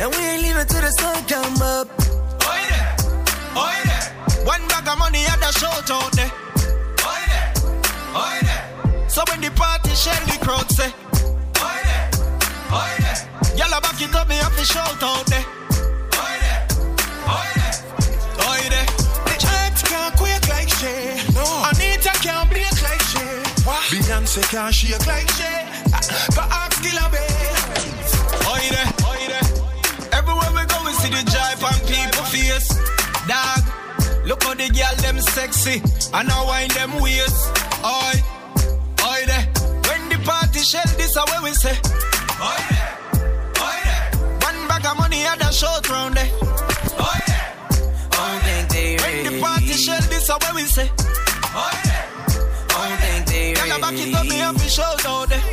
And 0.00 0.10
we 0.14 0.20
ain't 0.24 0.42
leaving 0.42 0.66
till 0.66 0.80
the 0.80 0.92
sun 0.92 1.24
come 1.26 1.60
up. 1.60 1.88
One 4.46 4.66
bag 4.68 4.88
of 4.88 4.98
money 4.98 5.24
at 5.26 5.38
the 5.38 5.52
shout 5.52 5.90
out. 5.90 6.18
So 9.18 9.24
when 9.32 9.40
the 9.40 9.50
party 9.50 9.90
shell, 9.98 10.14
the 10.30 10.38
crowd 10.38 10.70
say, 10.70 10.94
Oi 11.58 11.78
there, 11.90 12.06
oi 12.70 12.94
there. 13.02 13.18
Y'all 13.58 13.74
a 13.74 13.82
back 13.82 13.98
it 13.98 14.14
up, 14.14 14.28
me 14.28 14.36
have 14.36 14.54
to 14.54 14.62
shout 14.62 15.02
out 15.02 15.26
there. 15.26 15.42
Oi 15.42 16.34
there, 16.38 16.62
oi 17.26 17.50
there, 17.58 17.74
oi 18.46 18.62
there. 18.70 18.86
The 19.26 19.34
earth 19.42 19.82
can't 19.90 20.14
quake 20.14 20.46
like 20.46 20.70
she. 20.70 21.18
No. 21.34 21.42
Anita 21.66 22.14
can't 22.22 22.46
break 22.46 22.70
like 22.86 23.02
she. 23.10 23.26
Beyonce 23.90 24.46
can't 24.54 24.72
shake 24.72 25.02
like 25.02 25.26
she. 25.34 25.50
But 26.38 26.46
ask 26.54 26.78
Killer 26.78 27.10
Oi 27.10 28.62
there, 28.70 28.86
oi 29.02 29.22
there. 29.34 29.46
Everywhere 30.14 30.52
we 30.54 30.62
go, 30.70 30.78
we 30.86 30.94
see 30.94 31.10
the 31.10 31.26
jive 31.26 31.66
on 31.66 31.74
people 31.90 32.22
face. 32.30 32.70
Dog, 33.26 33.66
look 34.28 34.44
how 34.44 34.54
the 34.54 34.70
girl 34.70 34.94
them 35.02 35.18
sexy, 35.18 35.82
and 36.14 36.30
I 36.30 36.44
wind 36.46 36.70
them 36.70 37.02
waist. 37.02 37.50
Oi, 37.82 37.90
oi 37.90 38.14
there. 38.14 38.14
When 38.14 38.22
the 38.22 38.37
party 40.28 40.60
shell, 40.60 40.90
this 41.00 41.16
we 41.42 41.52
say. 41.54 41.76
Oi 42.48 42.60
there, 42.70 42.92
oi 43.64 43.76
there. 43.84 44.06
One 44.46 44.60
bag 44.68 44.84
of 44.86 44.98
money 44.98 45.22
at 45.24 45.38
the 45.38 45.50
short 45.50 45.88
round 45.88 46.16
there. 46.16 46.30
Oi 47.08 47.18
there, 47.28 47.48
Don't 48.12 48.40
think 48.44 48.68
they 48.68 48.96
when 49.00 49.16
the 49.26 49.40
party 49.40 49.72
shell, 49.84 50.00
this 50.12 50.28
we 50.54 50.62
say. 50.76 50.88
Oi 51.64 51.74
there, 51.88 52.06
Don't 52.68 52.96
think 53.00 53.26
they 53.26 53.54
girl, 53.54 53.72
I 53.72 53.80
back 53.80 53.94
it 53.94 54.14
up, 54.14 54.24
me 54.24 54.40
ready. 54.40 54.68
shout 54.68 55.28
there. 55.28 55.44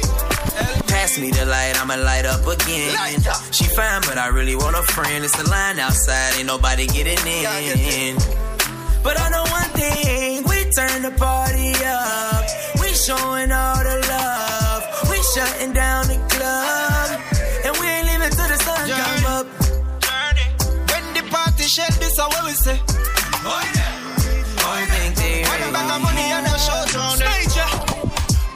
Pass 0.88 1.20
me 1.20 1.32
the 1.32 1.46
light, 1.46 1.80
I'ma 1.82 1.96
light 1.96 2.26
up 2.26 2.46
again. 2.46 2.94
Light 2.96 3.28
up. 3.28 3.42
She 3.52 3.66
fine, 3.66 4.02
but 4.02 4.18
I 4.18 4.28
really 4.28 4.56
want 4.56 4.76
a 4.76 4.84
friend. 4.84 5.24
It's 5.24 5.40
a 5.40 5.50
line 5.50 5.80
outside, 5.80 6.36
ain't 6.38 6.48
nobody 6.48 6.86
getting 6.88 7.20
in. 7.28 8.16
But 9.04 9.20
I 9.20 9.30
know 9.30 9.44
one 9.44 9.70
thing, 9.80 10.44
we 10.44 10.58
turn 10.78 11.02
the 11.04 11.12
party 11.12 11.74
up. 11.86 12.46
We 12.82 12.88
showing 12.94 13.52
all 13.52 13.84
the 13.84 14.05
shutting 15.36 15.74
down 15.74 16.08
the 16.08 16.16
club. 16.32 17.20
And 17.68 17.76
we 17.80 17.86
ain't 17.92 18.08
leaving 18.08 18.32
till 18.32 18.48
the 18.48 18.56
sun 18.56 18.88
Journey. 18.88 19.04
come 19.04 19.26
up. 19.36 19.48
Journey. 20.00 20.48
When 20.88 21.04
the 21.12 21.24
party 21.28 21.68
shell, 21.68 21.92
this 22.00 22.16
is 22.16 22.20
what 22.20 22.44
we 22.48 22.56
say. 22.56 22.80
Oi 23.44 23.68
there. 23.76 23.96
Don't 24.64 24.88
think 24.96 25.16
they 25.20 25.44
One 25.44 25.74
bag 25.76 25.92
of 25.92 26.00
money 26.08 26.32
and 26.32 26.48
a 26.48 26.56
short 26.56 26.88
round 26.96 27.20
there. 27.20 27.36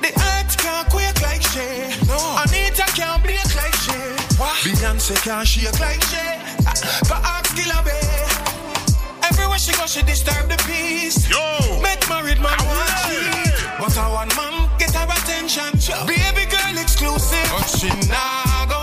The 0.03 0.11
earth 0.31 0.55
can't 0.63 0.87
quake 0.87 1.19
like 1.19 1.43
she. 1.51 1.67
No. 2.07 2.15
Anita 2.47 2.87
can't 2.95 3.19
break 3.27 3.51
like 3.59 3.75
she. 3.83 3.99
Beyonce 4.63 5.15
can't 5.19 5.45
shake 5.45 5.79
like 5.83 6.01
she. 6.07 6.23
Uh, 6.63 6.79
but 7.11 7.19
ask 7.27 7.51
Killer 7.59 7.83
Everywhere 9.27 9.59
she 9.59 9.73
go, 9.73 9.85
she 9.85 10.01
disturb 10.03 10.47
the 10.47 10.55
peace. 10.63 11.27
Yo. 11.27 11.43
Make 11.83 12.07
married 12.07 12.39
man 12.39 12.55
want 12.63 12.87
cheat. 13.03 13.67
But 13.79 13.97
a 13.97 14.05
one 14.15 14.31
man 14.39 14.68
get 14.91 15.09
her 15.09 15.17
attention. 15.23 15.69
Baby 16.07 16.45
girl 16.49 16.77
exclusive. 16.77 17.49
But 17.51 17.67
she 17.67 17.89
nah 18.07 18.65
go 18.65 18.81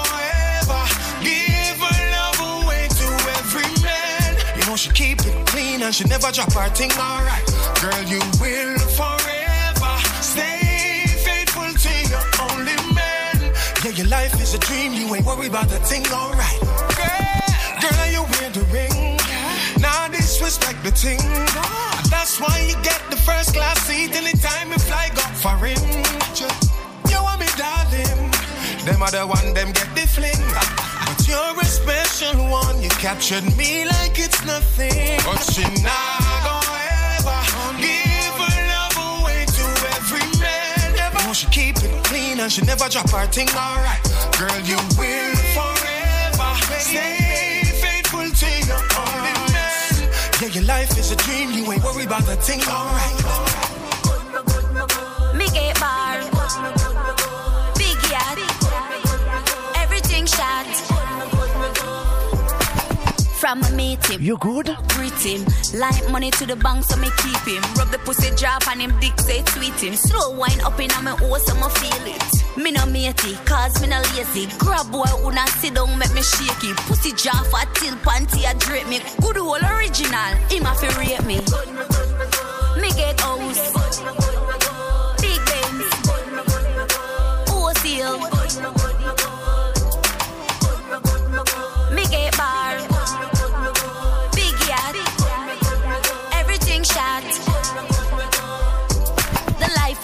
ever 0.63 0.85
give 1.23 1.79
her 1.79 1.99
love 2.15 2.41
away 2.63 2.89
to 2.89 3.07
every 3.39 3.71
man. 3.83 4.37
You 4.59 4.67
know 4.67 4.77
she 4.77 4.91
keep 4.91 5.21
it 5.21 5.47
clean 5.47 5.83
and 5.83 5.95
she 5.95 6.05
never 6.05 6.31
drop 6.33 6.53
her 6.53 6.69
thing. 6.71 6.93
Alright, 6.93 7.47
girl, 7.81 8.03
you 8.05 8.21
will 8.41 8.79
forever 8.99 9.95
stay 10.21 11.07
faithful 11.27 11.71
to 11.85 11.93
your 12.13 12.25
only 12.51 12.77
man. 12.95 13.53
Yeah, 13.85 13.93
your 13.93 14.09
life 14.09 14.35
is 14.41 14.55
a 14.55 14.59
dream. 14.59 14.93
You 14.93 15.15
ain't 15.15 15.27
worried 15.27 15.51
about 15.51 15.69
the 15.69 15.79
thing. 15.79 16.05
Alright, 16.13 16.61
girl, 17.01 17.91
girl, 17.91 18.07
you 18.11 18.23
wear 18.39 18.51
the 18.51 18.65
ring. 18.73 19.06
Now 19.97 20.09
disrespect 20.09 20.85
the 20.85 20.91
thing. 20.91 21.19
That's 22.13 22.39
why 22.39 22.57
you 22.69 22.77
get 22.83 23.01
the 23.09 23.17
first 23.17 23.55
class 23.55 23.79
seat 23.87 24.15
anytime 24.15 24.69
you 24.71 24.79
fly 24.79 25.09
go 25.17 25.25
foreign. 25.45 25.81
You 27.11 27.19
want 27.25 27.41
me, 27.41 27.49
darling. 27.57 28.21
Them 28.85 29.03
other 29.03 29.27
one, 29.27 29.55
them 29.55 29.73
get 29.73 29.89
the 29.97 30.05
fling. 30.15 30.43
But 31.07 31.19
you're 31.27 31.57
a 31.59 31.65
special 31.65 32.37
one. 32.51 32.83
You 32.83 32.91
captured 33.07 33.47
me 33.57 33.87
like 33.87 34.19
it's 34.21 34.45
nothing. 34.45 35.17
But 35.25 35.41
she 35.53 35.65
not 35.81 36.45
gonna 36.45 36.77
ever 37.17 37.41
give 37.81 38.37
her 38.45 38.57
love 38.73 38.97
away 39.09 39.47
to 39.57 39.65
every 39.97 40.29
man. 40.39 40.93
Never. 41.01 41.21
No, 41.25 41.33
she 41.33 41.47
keep 41.49 41.77
it 41.83 42.05
clean 42.05 42.39
and 42.41 42.53
she 42.53 42.61
never 42.63 42.87
drop 42.91 43.09
her 43.17 43.27
thing. 43.27 43.49
Alright, 43.49 44.03
girl, 44.39 44.61
you 44.61 44.77
will 45.01 45.37
forever 45.57 46.51
stay 46.85 47.26
Yeah, 50.41 50.49
your 50.49 50.65
life 50.65 50.99
is 50.99 51.13
a 51.13 51.17
dream. 51.17 51.51
You 51.53 51.73
ain't 51.73 51.83
worried 51.83 52.09
about 52.09 52.25
the 52.25 52.37
thing. 52.37 52.61
Alright. 52.61 53.17
Me 55.35 55.47
get 55.49 55.81
bar. 55.81 56.21
Big 57.79 57.97
yacht. 58.13 58.39
Everything 59.77 60.27
shot. 60.27 60.67
from 63.41 63.63
a 63.63 63.71
meet 63.77 64.05
him. 64.07 64.21
You 64.21 64.37
good? 64.37 64.77
Greet 64.89 65.13
him. 65.15 65.47
Like 65.73 66.11
money 66.11 66.31
to 66.33 66.45
the 66.45 66.57
bank, 66.57 66.85
so 66.85 66.97
me 66.99 67.09
keep 67.17 67.41
him. 67.47 67.63
Rub 67.79 67.91
the 67.91 67.99
pussy 68.05 68.29
drop 68.37 68.69
and 68.69 68.83
him 68.83 68.93
dick 69.01 69.19
say 69.21 69.43
sweet 69.47 69.81
him. 69.81 69.97
Slow 69.97 70.33
wine 70.37 70.61
up 70.61 70.79
in 70.79 70.91
my 71.03 71.13
hole, 71.13 71.39
so 71.39 71.55
me 71.55 71.69
feel 71.81 72.15
it. 72.15 72.46
Me 72.57 72.71
no 72.73 72.87
matey, 72.87 73.35
cause 73.45 73.81
me 73.83 73.89
no 73.89 74.01
lazy. 74.17 74.47
Grab 74.59 74.91
boy 74.91 75.05
who 75.05 75.31
sit 75.61 75.75
down, 75.75 75.99
make 75.99 76.13
me 76.15 76.23
shaky. 76.23 76.73
Pussy 76.89 77.13
drop 77.13 77.45
fat 77.47 77.69
till 77.75 77.95
panty 77.97 78.51
a 78.51 78.57
drape 78.59 78.89
me. 78.89 79.01
Good 79.21 79.37
old 79.39 79.63
original, 79.63 80.35
him 80.49 80.65
a 80.65 80.75
fi 80.75 80.89
rate 80.99 81.25
me. 81.27 81.37
Me 82.81 82.89
get 82.93 83.21
house. 83.21 83.86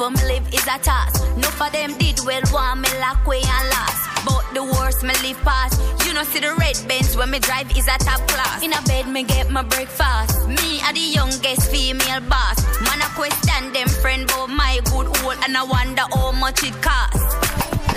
Of 0.02 0.14
me 0.14 0.34
live 0.34 0.48
is 0.52 0.66
a 0.66 0.82
task. 0.82 1.22
No 1.36 1.46
for 1.54 1.70
them 1.70 1.96
did 1.96 2.18
well, 2.26 2.42
want 2.52 2.80
me 2.80 2.88
lock 2.98 3.24
way 3.24 3.38
and 3.38 3.68
last. 3.70 4.02
But 4.26 4.42
the 4.52 4.64
worst 4.64 5.04
me 5.04 5.14
live 5.22 5.38
past. 5.46 5.78
You 6.04 6.12
know, 6.12 6.24
see 6.24 6.40
the 6.40 6.52
red 6.58 6.74
Benz 6.88 7.16
when 7.16 7.30
me 7.30 7.38
drive 7.38 7.70
is 7.78 7.86
a 7.86 7.96
top 8.02 8.18
class. 8.26 8.64
In 8.64 8.72
a 8.72 8.82
bed, 8.82 9.06
me 9.06 9.22
get 9.22 9.48
my 9.52 9.62
breakfast. 9.62 10.48
Me 10.48 10.82
are 10.82 10.92
the 10.92 11.06
youngest 11.14 11.70
female 11.70 12.20
boss. 12.26 12.58
Man, 12.82 12.98
I 12.98 13.06
question 13.14 13.72
them 13.72 13.86
friend 13.86 14.24
about 14.24 14.50
my 14.50 14.80
good 14.90 15.06
old 15.22 15.38
and 15.46 15.56
I 15.56 15.62
wonder 15.62 16.02
how 16.12 16.32
much 16.32 16.64
it 16.64 16.74
cost. 16.82 17.22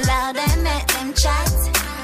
Loud 0.05 0.37
and 0.37 0.61
make 0.61 0.85
them 0.93 1.09
chat. 1.17 1.49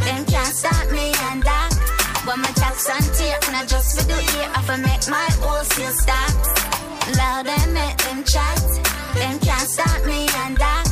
Them 0.02 0.26
can't 0.26 0.56
stop 0.56 0.90
me 0.90 1.14
and 1.30 1.44
that. 1.44 1.78
When 2.26 2.42
my 2.42 2.50
tax 2.58 2.90
on 2.90 3.06
tape, 3.14 3.38
and 3.46 3.56
I 3.56 3.66
just 3.68 4.02
for 4.02 4.06
the 4.10 4.18
year, 4.18 4.50
I 4.50 4.62
for 4.66 4.78
make 4.82 5.06
my 5.14 5.30
wholesale 5.46 5.94
stocks. 5.94 6.81
Loud 7.18 7.48
and 7.48 7.74
make 7.74 7.98
them 7.98 8.24
chat. 8.24 8.62
Them 9.16 9.40
can't 9.40 9.68
stop 9.68 10.06
me 10.06 10.28
and 10.44 10.56
that. 10.58 10.88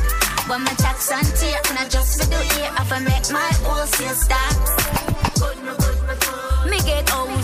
When 0.47 0.63
my 0.63 0.73
tax 0.73 1.11
on 1.11 1.23
tape, 1.23 1.63
and 1.69 1.77
I 1.79 1.87
just 1.87 2.21
for 2.21 2.27
the 2.27 2.41
year, 2.55 2.69
I 2.75 2.99
make 2.99 3.31
my 3.31 3.51
wholesale 3.63 4.15
stocks. 4.15 4.71
Me 6.69 6.77
get 6.79 7.09
house. 7.09 7.38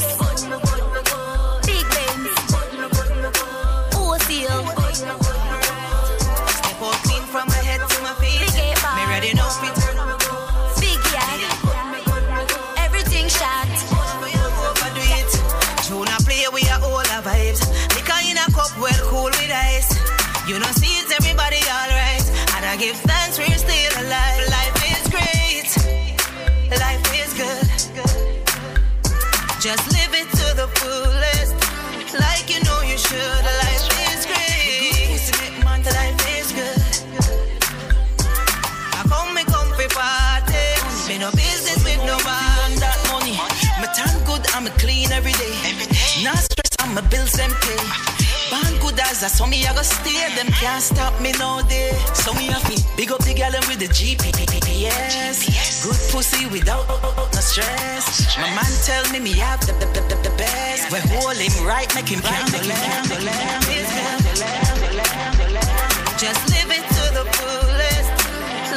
Give 22.86 22.98
thanks 22.98 23.40
we're 23.40 23.58
still 23.58 23.94
alive. 24.04 24.42
Life 24.58 24.80
is 24.94 25.06
great. 25.16 25.70
Life 26.86 27.08
is 27.22 27.32
good. 27.42 27.68
Just 29.66 29.86
live 29.96 30.14
it 30.22 30.30
to 30.40 30.48
the 30.62 30.68
fullest. 30.78 31.56
Like 32.14 32.46
you 32.54 32.62
know 32.68 32.80
you 32.92 32.98
should. 32.98 33.44
Life 33.66 33.90
is 34.14 34.22
great. 34.30 35.24
Life 36.00 36.22
is 36.38 36.48
good. 36.60 36.82
I 38.98 39.02
come, 39.10 39.34
me 39.34 39.44
come 39.54 39.72
for 39.78 39.90
party. 39.98 40.68
Me 41.08 41.18
no 41.18 41.32
business 41.32 41.82
with 41.88 42.02
no 42.06 42.18
man. 42.30 42.70
That 42.84 43.00
money. 43.10 43.36
Me 43.82 43.88
tan 43.98 44.14
good, 44.30 44.46
I'm 44.54 44.68
a 44.68 44.74
clean 44.82 45.12
every 45.12 45.34
day. 45.34 45.56
Not 46.24 46.38
stress, 46.38 46.74
I'm 46.80 46.96
a 46.98 47.02
bills 47.02 47.32
them 47.32 47.52
pay. 47.62 48.15
Band 48.52 48.80
good 48.82 49.00
as 49.00 49.24
a 49.24 49.30
so 49.30 49.46
me 49.46 49.66
I 49.66 49.74
go 49.74 49.82
stay. 49.82 50.36
Them 50.36 50.48
can't 50.60 50.82
stop 50.82 51.20
me 51.22 51.32
no 51.40 51.62
day. 51.68 51.92
So 52.14 52.34
me 52.34 52.50
a 52.50 52.60
fi 52.60 52.76
big 52.96 53.12
up 53.12 53.24
the 53.24 53.34
gal 53.34 53.52
with 53.68 53.80
the 53.80 53.88
GPS. 53.88 55.38
Good 55.84 56.00
pussy 56.12 56.46
without 56.48 56.88
no 57.34 57.42
stress. 57.42 58.38
My 58.38 58.50
man 58.56 58.72
tell 58.86 59.06
me 59.12 59.20
me 59.20 59.34
have 59.34 59.62
the 59.66 59.74
the, 59.74 59.86
the, 59.94 60.16
the, 60.24 60.30
best. 60.38 60.92
We 60.92 61.00
hold 61.14 61.38
him 61.38 61.66
right, 61.66 61.90
make 61.96 62.10
him 62.10 62.22
can't 62.22 62.52
go 62.52 62.60
left. 62.68 63.10
Just 66.18 66.42
live 66.54 66.72
it 66.72 66.86
to 66.96 67.04
the 67.18 67.26
fullest, 67.36 68.12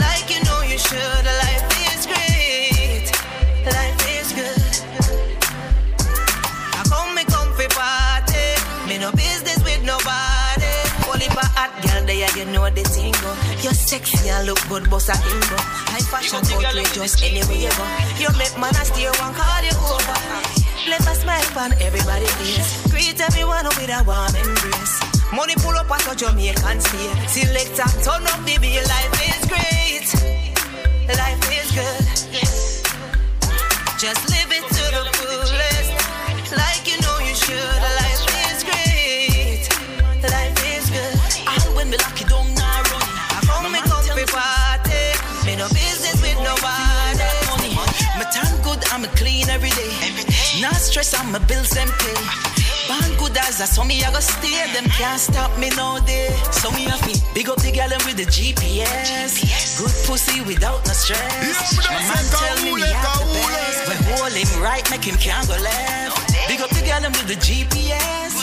like 0.00 0.26
you 0.32 0.40
know 0.44 0.60
you 0.62 0.78
should. 0.78 1.24
Life 1.44 1.68
is 1.92 2.06
great, 2.06 3.06
life 3.64 4.02
is 4.16 4.32
good. 4.32 4.72
I 6.78 6.82
come 6.88 7.14
me 7.14 7.24
come 7.24 7.52
for 7.52 7.68
party, 7.74 8.48
me 8.88 8.98
no 8.98 9.12
business 9.12 9.57
you 12.38 12.44
know 12.46 12.70
the 12.70 12.82
thing 12.86 13.10
go. 13.18 13.34
You're 13.66 13.74
sexy 13.74 14.30
and 14.30 14.46
look 14.46 14.62
good, 14.68 14.88
boss 14.88 15.10
a 15.10 15.14
go. 15.18 15.58
High 15.90 16.06
fashion 16.06 16.38
outrageous 16.38 17.18
anywhere 17.18 17.58
you 17.58 17.72
go. 17.74 17.84
You 18.22 18.30
make 18.38 18.54
man 18.54 18.70
a 18.78 18.84
steer 18.86 19.10
one 19.18 19.34
call 19.34 19.62
you 19.66 19.74
over. 19.74 20.18
Let 20.86 21.02
a 21.02 21.14
smile 21.18 21.58
on 21.58 21.74
everybody 21.82 22.30
face. 22.38 22.86
Greet 22.94 23.18
everyone 23.20 23.66
with 23.74 23.90
a 23.90 24.00
warm 24.06 24.30
embrace. 24.38 24.94
Money 25.34 25.58
pull 25.58 25.74
up 25.74 25.90
at 25.90 26.06
a 26.06 26.14
Jamaican 26.14 26.78
stay. 26.80 27.10
Selector, 27.26 27.90
turn 28.06 28.22
up 28.30 28.40
the 28.46 28.54
beat. 28.62 28.86
Life 28.86 29.18
is 29.26 29.42
great. 29.50 30.08
Life 31.10 31.42
is 31.58 31.68
good. 31.74 32.04
Just 33.98 34.22
live 34.30 34.52
it 34.54 34.62
to 34.62 34.84
the 34.94 35.02
fullest. 35.18 35.90
Like 36.54 36.86
you 36.86 37.02
know 37.02 37.18
you 37.18 37.34
should. 37.34 37.82
Life 37.98 38.30
is 38.46 38.62
great. 38.62 39.66
Life 40.22 40.58
is 40.70 40.86
good. 40.88 41.18
And 41.50 41.74
when 41.74 41.90
me 41.90 41.96
lock 41.98 42.17
clean 49.58 49.90
every 50.06 50.24
day. 50.24 50.60
Not 50.60 50.76
stress, 50.76 51.14
I'm 51.14 51.34
a 51.34 51.40
bills 51.40 51.70
them 51.70 51.88
pay. 51.98 52.14
Band 52.88 53.18
good 53.18 53.36
as 53.36 53.60
a 53.60 53.66
so 53.66 53.84
me 53.84 54.02
I 54.04 54.12
go 54.12 54.20
stay. 54.20 54.72
Them 54.72 54.86
can't 54.96 55.20
stop 55.20 55.56
me 55.58 55.70
no 55.76 55.98
day. 56.06 56.30
So 56.50 56.70
me 56.70 56.86
a 56.86 56.96
fi 57.04 57.14
big 57.34 57.48
up 57.48 57.60
the 57.60 57.70
gal 57.72 57.90
with 58.06 58.16
the 58.16 58.24
GPS. 58.24 59.42
Good 59.78 59.94
pussy 60.06 60.40
without 60.42 60.86
no 60.86 60.92
stress. 60.92 61.76
My 61.88 62.00
man 62.00 62.24
tell 62.32 62.56
me 62.64 62.74
me 62.74 62.82
have 62.82 63.18
the 63.18 63.40
best. 63.52 63.88
We 63.88 63.94
hold 64.14 64.32
him 64.32 64.62
right, 64.62 64.84
make 64.90 65.04
him 65.04 65.16
can't 65.16 65.46
go 65.48 65.56
left. 65.60 66.48
Big 66.48 66.60
up 66.60 66.70
the 66.70 66.82
gal 66.82 67.02
with 67.02 67.28
the 67.28 67.36
GPS. 67.36 68.37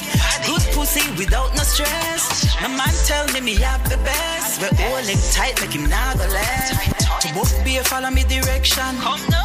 Good 0.46 0.62
pussy 0.74 1.10
without 1.18 1.56
no 1.56 1.64
stress. 1.64 2.46
My 2.62 2.68
man 2.68 2.94
tell 3.06 3.26
me 3.34 3.42
me 3.42 3.56
have 3.56 3.84
the 3.90 3.98
best. 3.98 4.62
We 4.62 4.68
hold 4.84 5.06
him 5.06 5.20
tight, 5.32 5.60
make 5.62 5.74
him 5.74 5.90
not 5.90 6.18
go 6.18 6.28
left. 6.28 7.22
To 7.22 7.34
both 7.34 7.54
be 7.66 7.78
a 7.78 7.84
follow 7.84 8.12
me 8.12 8.24
direction. 8.24 8.84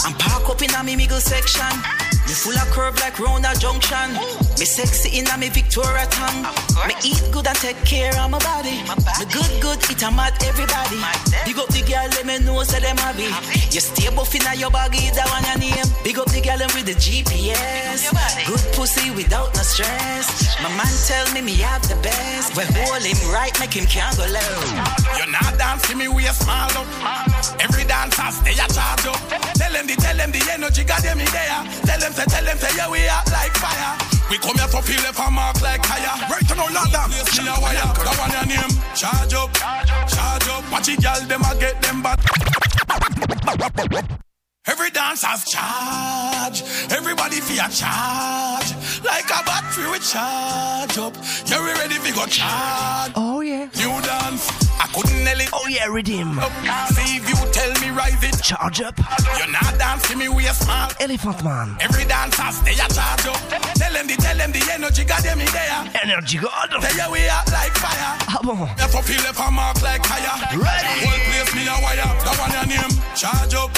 And 0.07 0.19
park 0.19 0.49
up 0.51 0.63
in 0.63 0.75
a 0.75 0.85
me 0.85 0.97
middle 0.97 1.21
section. 1.21 2.10
Me 2.31 2.37
full 2.37 2.55
of 2.55 2.71
curve 2.71 2.95
like 3.01 3.19
round 3.19 3.43
a 3.43 3.51
junction. 3.59 4.15
Me 4.55 4.63
sexy 4.63 5.19
in 5.19 5.27
a 5.27 5.37
me 5.37 5.49
Victoria 5.49 6.07
tongue. 6.15 6.47
Me 6.87 6.95
eat 7.03 7.19
good 7.35 7.43
and 7.43 7.59
take 7.59 7.83
care 7.83 8.15
of 8.23 8.31
my 8.31 8.39
body. 8.39 8.79
my 8.87 8.95
Me 9.19 9.27
good, 9.35 9.51
good, 9.59 9.83
it 9.91 9.99
a 9.99 10.15
mad 10.15 10.39
everybody. 10.47 11.03
Big 11.43 11.59
up 11.59 11.67
the 11.75 11.83
girl, 11.83 12.07
let 12.15 12.23
me 12.23 12.39
know 12.47 12.63
say 12.63 12.79
them 12.79 12.97
happy. 13.03 13.35
You 13.75 13.83
stay 13.83 14.15
buff 14.15 14.33
in 14.33 14.47
a 14.47 14.55
your 14.55 14.71
baggy, 14.71 15.11
that 15.11 15.27
one 15.35 15.43
your 15.43 15.59
name. 15.59 15.91
Big 16.07 16.23
up 16.23 16.31
the 16.31 16.39
girl 16.39 16.55
them 16.55 16.71
with 16.71 16.87
the 16.87 16.95
GPS. 16.95 18.15
Good 18.47 18.63
pussy 18.79 19.11
without 19.11 19.51
no 19.59 19.63
stress. 19.67 20.55
My 20.63 20.71
man 20.79 20.95
tell 21.11 21.27
me 21.35 21.43
me 21.43 21.59
have 21.67 21.83
the 21.91 21.99
best. 21.99 22.55
We 22.55 22.63
hold 22.63 23.03
him 23.03 23.19
right, 23.35 23.51
make 23.59 23.75
him 23.75 23.91
can't 23.91 24.15
go 24.15 24.23
left. 24.31 24.71
You're 25.19 25.35
not 25.35 25.59
dancing 25.59 25.99
me 25.99 26.07
way 26.07 26.31
small 26.31 26.71
up. 26.79 26.87
Every 27.59 27.83
dancer 27.91 28.31
stay 28.31 28.55
a 28.55 28.71
charge 28.71 29.19
up. 29.19 29.51
Tell 29.71 29.79
them 29.79 29.87
the 29.87 30.03
tell 30.03 30.17
them 30.17 30.33
the 30.33 30.43
energy 30.51 30.83
got 30.83 31.01
them 31.01 31.21
in 31.21 31.31
there. 31.31 31.63
Tell 31.87 32.01
them 32.03 32.11
say 32.11 32.27
tell 32.27 32.43
them 32.43 32.59
say 32.59 32.75
yeah 32.75 32.91
we 32.91 33.07
are 33.07 33.23
like 33.31 33.55
fire. 33.55 33.95
We 34.27 34.37
come 34.43 34.59
here 34.59 34.67
to 34.67 34.83
feel 34.83 34.99
if 35.07 35.15
I 35.15 35.31
mark 35.31 35.63
like 35.63 35.87
higher. 35.87 36.11
Right 36.27 36.43
to 36.43 36.55
no 36.59 36.67
down. 36.67 37.11
See 37.31 37.47
a 37.47 37.55
wire. 37.55 37.79
That 37.79 38.19
one 38.19 38.35
your 38.35 38.47
name. 38.51 38.75
Charge 38.99 39.31
up, 39.31 39.55
charge 40.11 40.49
up. 40.51 40.67
Watch 40.75 40.91
it, 40.91 40.99
girl. 40.99 41.23
Them 41.23 41.47
a 41.47 41.55
get 41.55 41.81
them 41.87 42.03
back. 42.03 42.19
Every 44.67 44.91
dancer's 44.91 45.45
charge. 45.47 46.67
Everybody 46.91 47.39
feel 47.39 47.71
charge. 47.71 48.75
Like 49.07 49.31
a 49.31 49.39
battery 49.47 49.87
we 49.87 50.01
charge 50.03 50.99
up. 50.99 51.15
Yeah, 51.47 51.63
we 51.63 51.71
ready 51.79 51.95
for 51.95 52.11
go 52.19 52.27
charge. 52.27 53.13
Oh 53.15 53.39
yeah. 53.39 53.71
New 53.79 54.03
dance. 54.03 54.70
I 54.81 54.89
couldn't 54.97 55.23
nail 55.23 55.41
it. 55.41 55.51
Oh 55.53 55.67
yeah, 55.69 55.87
redeem. 55.93 56.39
Up. 56.39 56.51
See 56.97 57.21
if 57.21 57.29
you 57.29 57.37
tell 57.53 57.69
me 57.85 57.93
rise 57.93 58.17
it. 58.25 58.41
Charge 58.43 58.81
up. 58.81 58.97
You're 59.37 59.53
not 59.53 59.77
dancing 59.77 60.17
me 60.17 60.29
way 60.29 60.49
small. 60.57 60.89
Elephant 60.99 61.45
man. 61.45 61.77
Every 61.81 62.05
dancer 62.09 62.49
stay 62.49 62.81
a 62.81 62.89
charge 62.89 63.29
up. 63.29 63.37
Tell 63.77 63.93
them 63.93 64.07
the 64.09 64.17
tell 64.17 64.37
them 64.37 64.53
the 64.53 64.63
energy 64.73 65.05
got 65.05 65.23
them 65.23 65.41
in 65.41 65.53
there. 65.53 65.85
Energy 66.03 66.39
god. 66.39 66.73
Tell 66.73 66.97
you 66.97 67.13
we 67.13 67.29
are 67.29 67.45
like 67.53 67.77
fire. 67.77 68.17
Ah 68.25 68.41
bon. 68.41 68.65
I 68.81 68.89
feel 69.05 69.21
if 69.21 69.39
I 69.39 69.51
mark 69.51 69.83
like 69.83 70.01
higher. 70.01 70.57
Ready. 70.57 71.05
One 71.05 71.21
place 71.29 71.53
me 71.53 71.69
a 71.69 71.77
wire. 71.85 72.09
That 72.25 72.37
one 72.41 72.53
your 72.57 72.67
name. 72.73 72.95
Charge 73.13 73.53
up. 73.53 73.71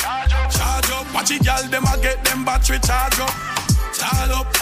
Charge 0.54 0.90
up. 0.94 1.06
Watch 1.12 1.32
it, 1.34 1.42
girl. 1.42 1.66
Them 1.66 1.82
a 1.82 1.98
get 1.98 2.22
them 2.24 2.44
battery 2.44 2.78
charge 2.78 3.18
up. 3.18 3.34
tall 4.02 4.32
up, 4.38 4.52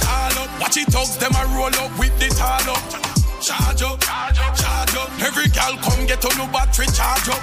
tall 0.00 0.38
up. 0.40 0.60
Watch 0.60 0.76
it 0.76 0.88
thugs, 0.88 1.16
them 1.16 1.32
a 1.36 1.44
roll 1.54 1.74
up 1.84 1.92
with 1.98 2.16
the 2.18 2.28
tall 2.34 2.76
up. 2.76 3.11
Charge 3.42 3.82
up, 3.82 4.00
charge 4.00 4.38
up. 4.38 4.54
Charge 4.54 4.94
up. 4.94 5.10
Every 5.20 5.48
gal 5.48 5.76
come 5.78 6.06
get 6.06 6.24
on 6.24 6.30
the 6.38 6.52
battery, 6.52 6.86
charge 6.86 7.28
up. 7.28 7.42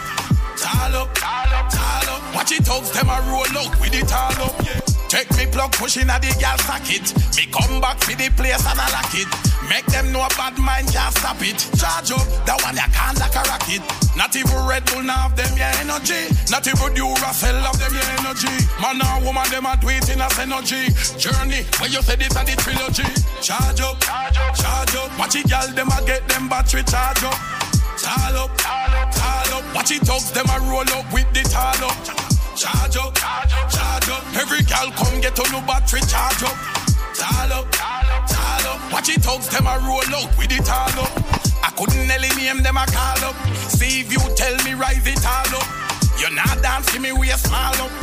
Tall 0.57 0.95
up, 0.95 1.13
tall 1.13 1.53
up. 1.53 1.69
Tall 1.69 2.15
up. 2.15 2.35
Watch 2.35 2.53
it 2.53 2.63
thugs, 2.63 2.91
them 2.91 3.09
a 3.09 3.19
roll 3.27 3.67
up 3.67 3.81
with 3.81 3.91
the 3.91 4.05
tall 4.07 4.31
up. 4.45 4.98
Check 5.09 5.25
me 5.41 5.49
plug 5.49 5.73
pushing 5.73 6.05
at 6.05 6.21
the 6.21 6.29
gal 6.37 6.53
socket. 6.69 7.01
Me 7.33 7.49
come 7.49 7.81
back 7.81 7.97
for 7.97 8.13
the 8.13 8.29
place 8.37 8.61
and 8.61 8.77
I 8.77 8.85
lock 8.93 9.09
it. 9.17 9.25
Make 9.65 9.85
them 9.89 10.13
know 10.13 10.21
a 10.21 10.29
bad 10.37 10.53
mind 10.61 10.93
can't 10.93 11.09
stop 11.17 11.41
it. 11.41 11.57
Charge 11.81 12.13
up, 12.13 12.21
that 12.45 12.61
one 12.61 12.77
you 12.77 12.85
can't 12.93 13.17
like 13.17 13.33
a 13.33 13.41
rocket. 13.49 13.81
Not 14.13 14.37
even 14.37 14.53
Red 14.69 14.85
Bull 14.85 15.01
now 15.01 15.25
have 15.25 15.33
them 15.33 15.49
your 15.57 15.73
energy. 15.81 16.29
Not 16.53 16.69
even 16.69 16.93
Duracell 16.93 17.57
have 17.57 17.81
them 17.81 17.89
your 17.89 18.09
energy. 18.21 18.53
Man 18.77 19.01
or 19.01 19.25
woman 19.25 19.49
them 19.49 19.65
a 19.65 19.73
do 19.81 19.89
it 19.89 20.05
in 20.13 20.21
a 20.21 20.29
synergy. 20.37 20.93
Journey, 21.17 21.65
where 21.81 21.89
you 21.89 22.05
say 22.05 22.13
this 22.13 22.37
and 22.37 22.45
the 22.45 22.53
trilogy. 22.61 23.09
Charge 23.41 23.81
up, 23.81 23.97
charge 24.05 24.37
up. 24.37 24.53
Charge 24.53 24.93
up. 24.93 25.09
Watch 25.17 25.41
it, 25.41 25.49
gal 25.49 25.65
them 25.73 25.89
a 25.89 26.05
get 26.05 26.21
them 26.29 26.45
battery 26.45 26.85
charge 26.85 27.25
up. 27.25 27.33
Tall 27.97 28.45
up. 28.45 28.53
Tall 28.61 28.93
up, 28.93 29.09
tall 29.09 29.57
up. 29.57 29.65
Watch 29.73 29.89
it, 29.89 30.05
thugs 30.05 30.29
them 30.37 30.45
a 30.53 30.57
roll 30.69 30.85
up 30.93 31.09
with 31.09 31.25
the 31.33 31.41
tall 31.49 31.81
up. 31.89 32.28
Charge 32.59 32.97
up, 32.97 33.15
charge 33.15 34.09
up. 34.11 34.35
Every 34.35 34.59
gal 34.67 34.91
come 34.91 35.21
get 35.23 35.39
on 35.39 35.47
the 35.47 35.63
battery 35.63 36.03
charge 36.11 36.43
up. 36.43 36.59
Tall 37.15 37.55
up, 37.55 37.71
tall 37.71 38.67
up. 38.67 38.91
Watch 38.91 39.07
it, 39.07 39.23
thugs 39.23 39.47
them 39.47 39.63
a 39.63 39.79
roll 39.87 40.03
up 40.19 40.27
with 40.35 40.51
the 40.51 40.59
tall 40.67 40.91
up. 40.99 41.07
I 41.63 41.71
couldn't 41.79 42.03
nearly 42.03 42.27
name 42.35 42.59
them 42.59 42.75
a 42.75 42.83
call 42.91 43.31
up. 43.31 43.39
See 43.55 44.03
if 44.03 44.11
you 44.11 44.19
tell 44.35 44.51
me 44.67 44.75
rise 44.75 45.07
it 45.07 45.23
all 45.23 45.55
up. 45.55 45.63
You're 46.19 46.35
not 46.35 46.59
dance, 46.59 46.91
give 46.91 46.99
me 46.99 47.15
way 47.15 47.31
small 47.39 47.79
up. 47.79 47.95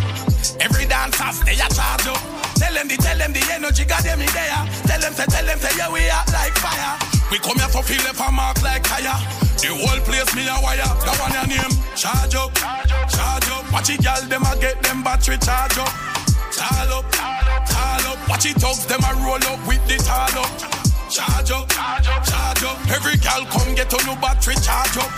Every 0.64 0.88
dancer 0.88 1.36
stay 1.36 1.60
a 1.60 1.68
charge 1.76 2.08
up. 2.08 2.16
Tell 2.56 2.72
them 2.72 2.88
the, 2.88 2.96
tell 2.96 3.18
them 3.20 3.36
the 3.36 3.44
energy 3.52 3.84
got 3.84 4.08
them 4.08 4.24
in 4.24 4.32
there. 4.32 4.56
Tell 4.88 5.00
them, 5.04 5.12
say, 5.12 5.28
tell 5.28 5.44
them, 5.44 5.60
say, 5.60 5.76
yeah, 5.76 5.92
we 5.92 6.08
are 6.08 6.24
like 6.32 6.56
fire. 6.56 6.96
We 7.28 7.36
come 7.44 7.60
here 7.60 7.68
to 7.76 7.84
feel 7.84 8.08
it 8.08 8.16
for 8.16 8.32
mark 8.32 8.56
like 8.64 8.88
fire. 8.88 9.20
The 9.56 9.72
whole 9.72 10.00
place 10.04 10.28
me 10.36 10.44
a 10.44 10.56
wire. 10.60 10.84
That 10.84 11.16
one 11.16 11.32
your 11.32 11.48
name. 11.48 11.72
Charge 11.96 12.34
up, 12.36 12.52
charge 12.54 12.92
up. 12.92 13.08
Charge 13.08 13.48
up. 13.50 13.72
Watch 13.72 13.90
it, 13.90 14.04
girl, 14.04 14.20
them 14.28 14.44
a 14.44 14.52
get 14.60 14.82
them 14.82 15.02
battery 15.02 15.38
charge 15.38 15.78
up. 15.78 15.88
Tall 16.52 16.92
up, 16.92 17.04
tall 17.10 18.06
up. 18.12 18.28
Watch 18.28 18.46
it, 18.46 18.56
thugs, 18.60 18.84
them 18.86 19.00
a 19.00 19.12
roll 19.24 19.40
up 19.48 19.60
with 19.66 19.80
the 19.88 19.96
tall 20.04 20.44
up. 20.44 20.52
Charge 21.08 21.50
up, 21.50 21.68
charge 21.72 22.08
up. 22.08 22.22
Charge 22.24 22.64
up. 22.64 22.76
Every 22.92 23.16
gal 23.16 23.44
come 23.48 23.74
get 23.74 23.92
on 23.96 24.04
the 24.04 24.14
battery 24.20 24.56
charge 24.60 24.96
up. 25.00 25.10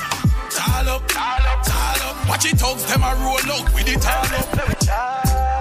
Tall 0.55 0.89
up. 0.89 1.03
Tall 1.09 1.47
up, 1.47 1.61
tall 1.67 2.03
up. 2.07 2.29
Watch 2.29 2.47
it, 2.47 2.59
thugs, 2.59 2.85
them 2.87 3.03
a 3.03 3.15
roll 3.19 3.51
up 3.59 3.75
with 3.75 3.87
the 3.87 3.99
tall 3.99 4.23
up. 4.39 5.58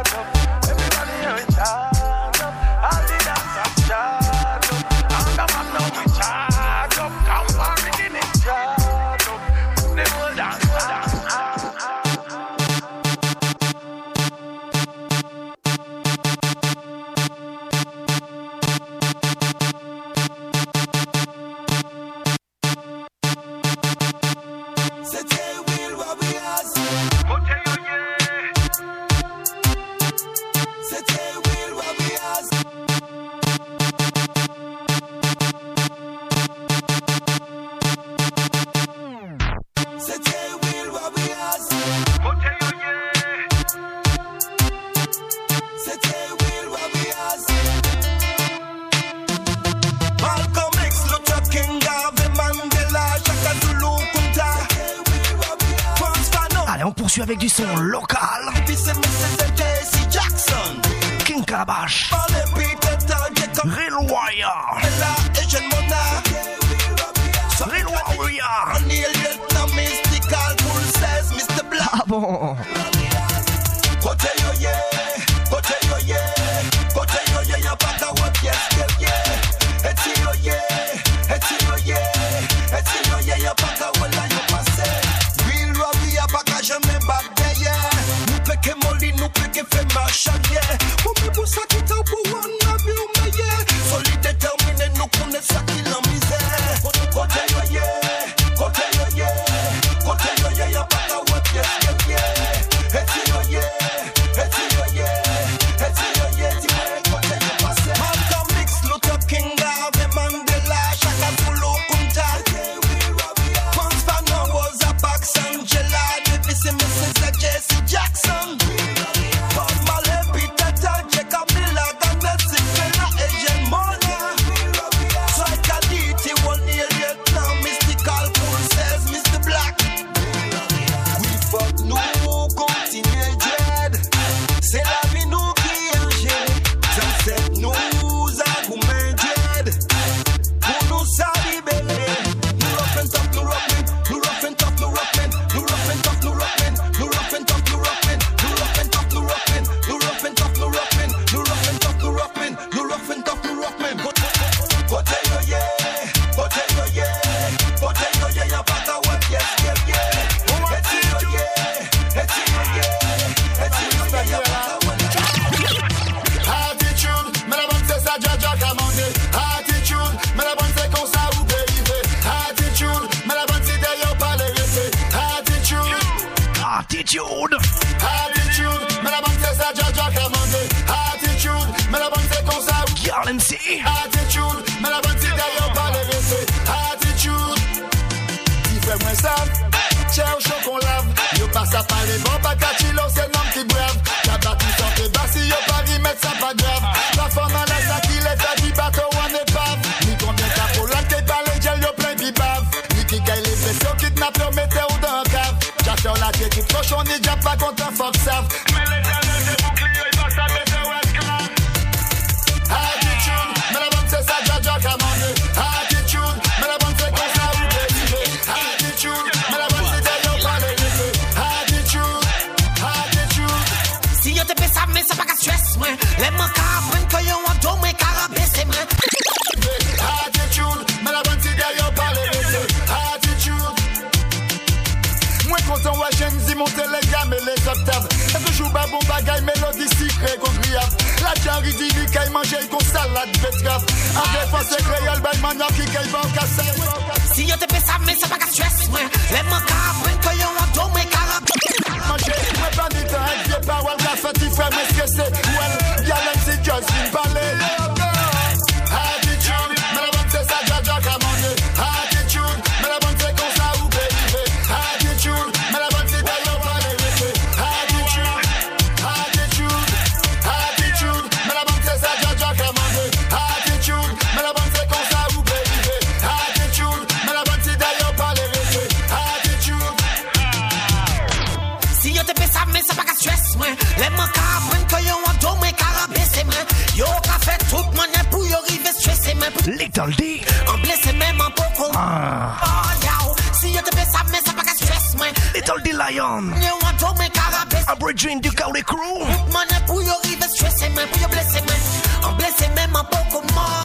Même 302.76 302.96
en 302.96 303.04
poco 303.04 303.42
mort. 303.54 303.84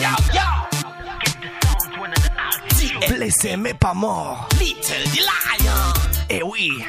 Yo, 0.00 0.08
yo. 0.32 0.42
Blessé 3.08 3.56
mais 3.56 3.74
pas 3.74 3.94
mort. 3.94 4.48
Little 4.60 5.04
the 5.12 5.20
Lion. 5.20 5.92
Eh 6.30 6.42
oui. 6.42 6.84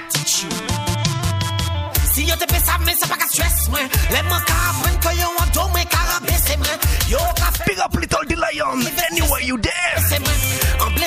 Si 2.14 2.26
yo 2.26 2.36
te 2.36 2.54
fais 2.54 2.64
ça, 2.64 2.74
mais 2.86 2.96
c'est 3.00 3.10
pas 3.10 3.18
qu'à 3.18 3.28
stress, 3.28 3.70
moi. 3.70 3.80
Les 4.12 4.22
manques 4.24 4.50
apprennent 4.50 5.00
que 5.00 5.20
yo 5.20 5.28
en 5.40 5.46
dos, 5.54 5.70
mais 5.74 5.86
carabé, 5.86 6.34
c'est 6.46 6.58
moi. 6.58 6.68
Yo. 7.10 7.20
Big 7.66 7.80
up 7.80 7.96
Little 8.00 8.26
D 8.28 8.36
Lion. 8.36 8.80
Anywhere 9.10 9.42
you 9.42 9.58
there. 9.58 10.65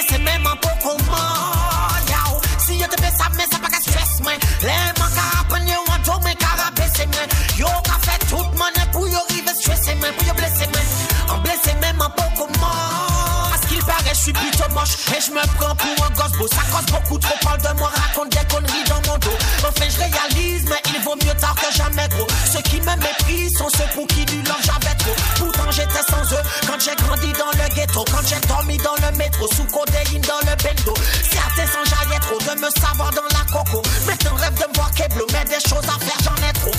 semenman 0.09 0.57
pou 0.63 0.75
kouman 0.83 2.11
yaw 2.13 2.41
Si 2.67 2.79
yo 2.81 2.87
te 2.93 3.01
besa 3.03 3.31
men 3.37 3.51
sa 3.51 3.59
pa 3.63 3.73
ka 3.73 3.81
stres 3.83 4.21
men 4.27 4.39
Le 4.63 4.79
man 5.01 5.11
ka 5.17 5.27
apen 5.41 5.69
yo 5.69 5.83
an 5.95 6.03
tou 6.07 6.21
men 6.25 6.37
ka 6.43 6.55
rabese 6.63 7.07
men 7.15 7.37
Yo 7.59 7.71
ka 7.89 7.99
fe 8.07 8.19
tout 8.29 8.49
manen 8.61 8.89
pou 8.95 9.07
yo 9.11 9.23
rive 9.33 9.55
stresse 9.61 9.99
men 10.03 10.15
Pou 10.15 10.31
yo 10.31 10.39
blese 10.39 10.71
men, 10.75 10.95
an 11.35 11.43
blese 11.47 11.75
menman 11.83 12.13
pou 12.17 12.43
kouman 12.43 13.55
As 13.55 13.67
ki 13.67 13.81
l 13.81 13.85
pare 13.85 14.13
je 14.13 14.19
suis 14.19 14.33
plutôt 14.33 14.69
moche. 14.75 14.97
Et 15.17 15.21
je 15.21 15.31
me 15.31 15.41
prends 15.57 15.75
pour 15.75 16.07
un 16.07 16.11
gosse 16.11 16.33
beau. 16.39 16.49
Ça 16.49 16.63
cause 16.71 16.87
beaucoup 16.87 17.19
trop, 17.19 17.35
parle 17.43 17.61
de 17.63 17.79
moi, 17.79 17.91
raconte 17.95 18.31
des 18.31 18.45
conneries 18.53 18.85
dans 18.89 19.03
mon 19.11 19.19
dos. 19.19 19.39
Enfin 19.67 19.89
je 19.89 19.99
réalise, 19.99 20.65
mais 20.69 20.83
il 20.95 21.03
vaut 21.03 21.17
mieux 21.17 21.35
tard 21.41 21.55
que 21.55 21.73
jamais 21.77 22.09
gros 22.09 22.27
Ceux 22.53 22.63
qui 22.63 22.81
me 22.81 22.95
méprisent 22.97 23.57
sont 23.57 23.69
ceux 23.71 23.89
pour 23.95 24.07
qui 24.07 24.25
du 24.27 24.43
leur 24.43 24.59
j'avais 24.63 24.95
trop. 24.99 25.17
Pourtant 25.39 25.71
j'étais 25.71 26.05
sans 26.09 26.25
eux 26.35 26.45
quand 26.67 26.79
j'ai 26.81 26.97
grandi 26.97 27.33
dans 27.33 27.53
le 27.53 27.75
ghetto. 27.75 28.05
Quand 28.11 28.27
j'ai 28.27 28.41
dormi 28.47 28.77
dans 28.79 28.97
le 28.97 29.08
sous 29.47 29.65
codéine 29.65 30.23
dans 30.23 30.41
le 30.43 30.55
bendo. 30.63 30.95
Certains 31.31 31.71
s'enjaillaient 31.71 32.21
trop 32.21 32.39
de 32.39 32.61
me 32.61 32.71
savoir 32.71 33.11
dans 33.13 33.29
la 33.31 33.45
coco. 33.53 33.83
Maintenant, 34.07 34.35
rêve 34.35 34.55
de 34.55 34.67
me 34.69 34.75
voir 34.75 34.91
Keblo, 34.93 35.27
mais 35.33 35.45
des 35.45 35.61
choses 35.69 35.87
à 35.87 35.99
faire, 36.05 36.19
j'en 36.25 36.37
ai 36.49 36.53
trop. 36.55 36.73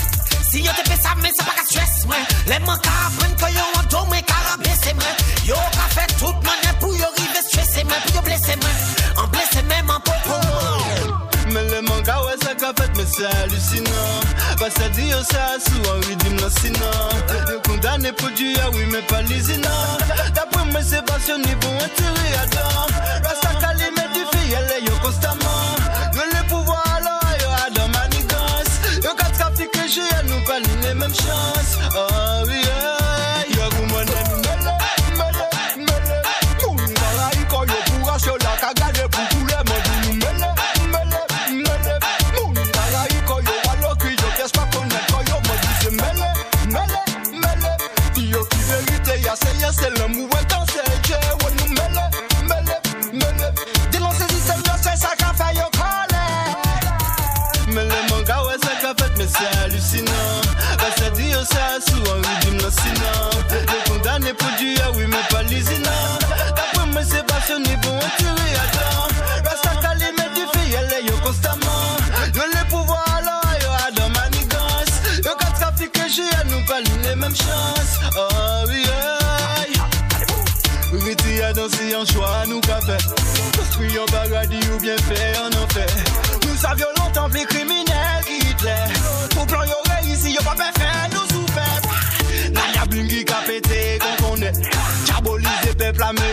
Si 0.50 0.62
yo 0.62 0.72
te 0.72 0.90
fais 0.90 1.00
ça, 1.00 1.10
mais 1.22 1.30
c'est 1.36 1.44
pas 1.44 1.52
qu'à 1.54 1.64
stress, 1.64 2.04
moi. 2.06 2.16
Les 2.46 2.58
manques 2.60 2.84
apprennent 2.86 3.36
que 3.36 3.54
yo 3.54 3.64
en 3.78 3.82
dos, 3.84 4.06
mais 4.10 4.22
carabé, 4.22 4.70
c'est 4.82 4.94
moi. 4.94 5.04
Yo 5.46 5.54
qu'a 5.54 6.00
fait 6.00 6.12
toute 6.18 6.42
manière 6.42 6.78
pour 6.80 6.94
yo 6.94 7.06
river 7.16 7.42
stressé, 7.48 7.84
moi. 7.84 7.94
Pour 8.06 8.16
yo 8.16 8.22
blessé, 8.22 8.56
moi. 8.56 9.22
En 9.24 9.26
blessé, 9.28 9.62
même 9.62 9.88
en 9.88 10.00
popo. 10.00 10.36
Mais 11.52 11.64
le 11.64 11.82
manga, 11.82 12.20
ouais, 12.24 12.36
ça 12.42 12.54
qu'a 12.54 12.72
fait, 12.76 12.90
mais 12.96 13.06
c'est 13.06 13.26
hallucinant 13.26 13.89
ambasadi 14.60 15.14
osasi 15.14 15.88
wawidi 15.88 16.28
mnasina 16.30 16.90
kundane 17.66 18.12
produit 18.12 18.58
ya 18.58 18.68
oui 18.70 18.84
mais 18.92 19.02
pas 19.06 19.22
les 19.22 19.54
ina 19.54 19.70
d'après 20.34 20.64
mes 20.66 20.82
sébations 20.82 21.38
niveau 21.38 21.72
intérieur 21.84 22.42
adam 22.42 22.86
rasta 23.24 23.54
kali 23.60 23.84
médifie 23.96 24.52
elle 24.52 24.84
yo 24.84 24.92
constamment 25.02 25.76
que 26.12 26.36
le 26.36 26.48
pouvoir 26.48 26.84
alors 26.96 27.32
yo 27.40 27.48
adam 27.66 27.88
manigance 27.88 28.74
yo 29.02 29.14
quatre 29.16 29.50
j'ai 29.88 30.28
nous 30.28 30.44
pas 30.44 30.60
les 30.60 30.94
mêmes 30.94 31.14
chances. 31.14 31.78
Ah. 31.96 32.29
yon 82.00 82.06
chwa 82.06 82.44
nou 82.48 82.60
ka 82.64 82.78
fe 82.86 82.96
Konstruy 83.56 83.92
yon 83.92 84.06
ou 84.72 84.78
bien 84.80 84.96
fe 85.04 85.20
yon 85.36 85.56
an 85.58 85.66
fe 85.74 85.84
Nou 86.46 86.56
savyon 86.56 86.96
lontan 86.96 87.28
vle 87.28 87.44
kriminel 87.50 88.24
ki 88.24 88.38
itle 88.52 88.76
Pou 89.34 89.44
plan 89.50 89.66
yon 89.68 89.90
reisi 89.90 90.32
yon 90.32 90.46
pa 90.46 90.56
pe 90.56 90.70
fe 90.78 90.90
nou 91.12 91.28
soupe 91.34 91.66
Nan 92.56 92.72
yon 92.78 92.90
bling 92.94 93.10
ki 93.12 93.24
ka 93.28 93.42
pete 93.48 93.82
kon 94.00 94.16
konen 94.24 94.64
Diabolize 95.04 95.76
me 96.16 96.32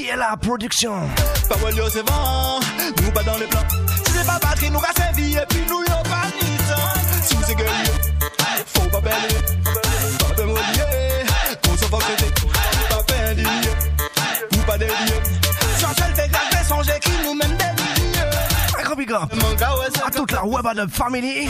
militant, 0.00 0.16
DLA 0.16 0.36
Production. 0.36 0.92
Parole 1.48 1.74
yo 1.76 1.88
c'est 1.90 2.08
vent, 2.08 2.60
nous 3.02 3.10
pas 3.12 3.22
dans 3.22 3.36
les 3.38 3.46
plans. 3.46 3.60
Si 4.06 4.12
c'est 4.12 4.26
pas 4.26 4.38
batterie, 4.38 4.70
nous 4.70 4.80
casse 4.80 5.14
vie 5.14 5.34
et 5.34 5.46
puis 5.48 5.62
nous 5.68 5.80
yo 5.80 6.02
pas 6.04 6.26
ni 6.40 6.56
temps. 6.56 7.22
Si 7.22 7.36
c'est 7.46 7.54
guerrier, 7.54 7.92
faut 8.66 8.88
pas 8.88 9.00
bêler, 9.00 9.34
pas 10.18 10.34
te 10.34 10.42
relier. 10.42 11.24
Qu'on 11.64 11.76
se 11.76 11.84
pas 11.86 11.98
traiter, 11.98 12.32
pas 12.88 13.30
indigné, 13.30 13.70
ou 14.52 14.66
pas 14.66 14.78
délier. 14.78 15.39
Big 19.10 19.62
up 19.62 20.06
à 20.06 20.10
toute 20.10 20.32
la 20.32 20.44
Web 20.44 20.66
Adam 20.66 20.86
Family. 20.88 21.48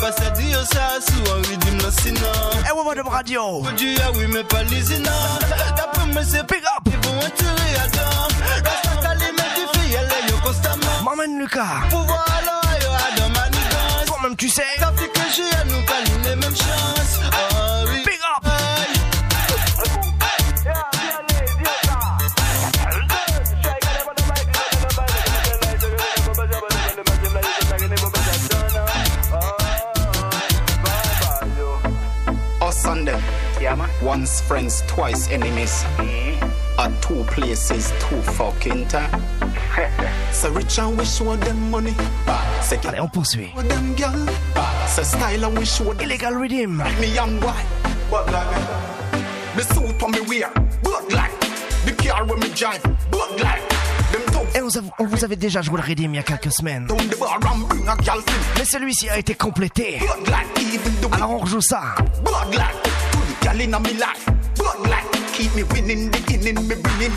Bah 0.00 0.10
ça 0.12 0.30
dit 0.30 0.50
yo 0.50 0.58
ça 0.64 0.98
sous 1.00 1.32
un 1.32 1.36
rythme 1.48 1.78
lancinant. 1.82 2.50
Et 2.68 2.72
Web 2.72 2.98
Adam 2.98 3.08
Radio. 3.10 3.62
Once 34.38 34.46
friends, 34.46 34.82
twice 34.86 35.28
enemies. 35.30 35.84
At 36.78 36.92
two 37.02 37.24
places, 37.24 37.92
two 37.98 38.22
fucking 38.22 38.86
time. 38.86 39.10
so 40.32 40.50
rich 40.52 40.78
and 40.78 40.96
we 40.96 41.04
show 41.04 41.34
them 41.34 41.70
money. 41.72 41.92
Allez, 42.86 43.00
on 43.00 43.08
poursuit. 43.08 43.52
them 43.68 43.94
girl. 43.96 44.28
So 44.86 45.02
style 45.02 45.44
and. 45.44 46.00
Illegal 46.00 46.34
Redeem. 46.34 46.78
Like 46.78 47.00
me 47.00 47.08
young 47.12 47.40
boy. 47.40 47.52
But 48.10 48.30
like? 48.30 48.46
Me. 49.12 49.24
The 49.56 49.74
suit 49.74 50.02
on 50.04 50.12
me 50.12 50.20
wear. 50.28 50.52
But 50.84 51.12
like? 51.12 51.32
The 51.84 51.92
car 51.98 52.24
when 52.24 52.38
me 52.38 52.48
drive. 52.54 52.82
But 53.10 53.40
like? 53.42 53.68
Them 54.12 54.22
tough. 54.30 54.54
Et 54.54 54.60
on, 54.60 54.68
av- 54.68 54.90
on 55.00 55.06
vous 55.06 55.24
avait 55.24 55.36
déjà 55.36 55.62
joué 55.62 55.80
le 55.80 55.82
Redeem 55.88 56.14
il 56.14 56.16
y 56.16 56.20
a 56.20 56.22
quelques 56.22 56.52
semaines. 56.52 56.86
Mais 58.56 58.64
celui-ci 58.64 59.08
a 59.08 59.18
été 59.18 59.34
complété. 59.34 59.98
Alors 61.12 61.30
on 61.32 61.38
rejoue 61.38 61.60
ça. 61.60 61.96
Gal 63.48 63.60
in 63.60 63.70
me 63.82 63.92
life. 63.94 64.24
Blood 64.56 64.80
like 64.90 65.10
keep 65.32 65.54
me 65.54 65.62
winning 65.72 66.10
the 66.10 66.20
inning 66.34 66.60
me 66.68 66.76
bringing. 66.76 67.16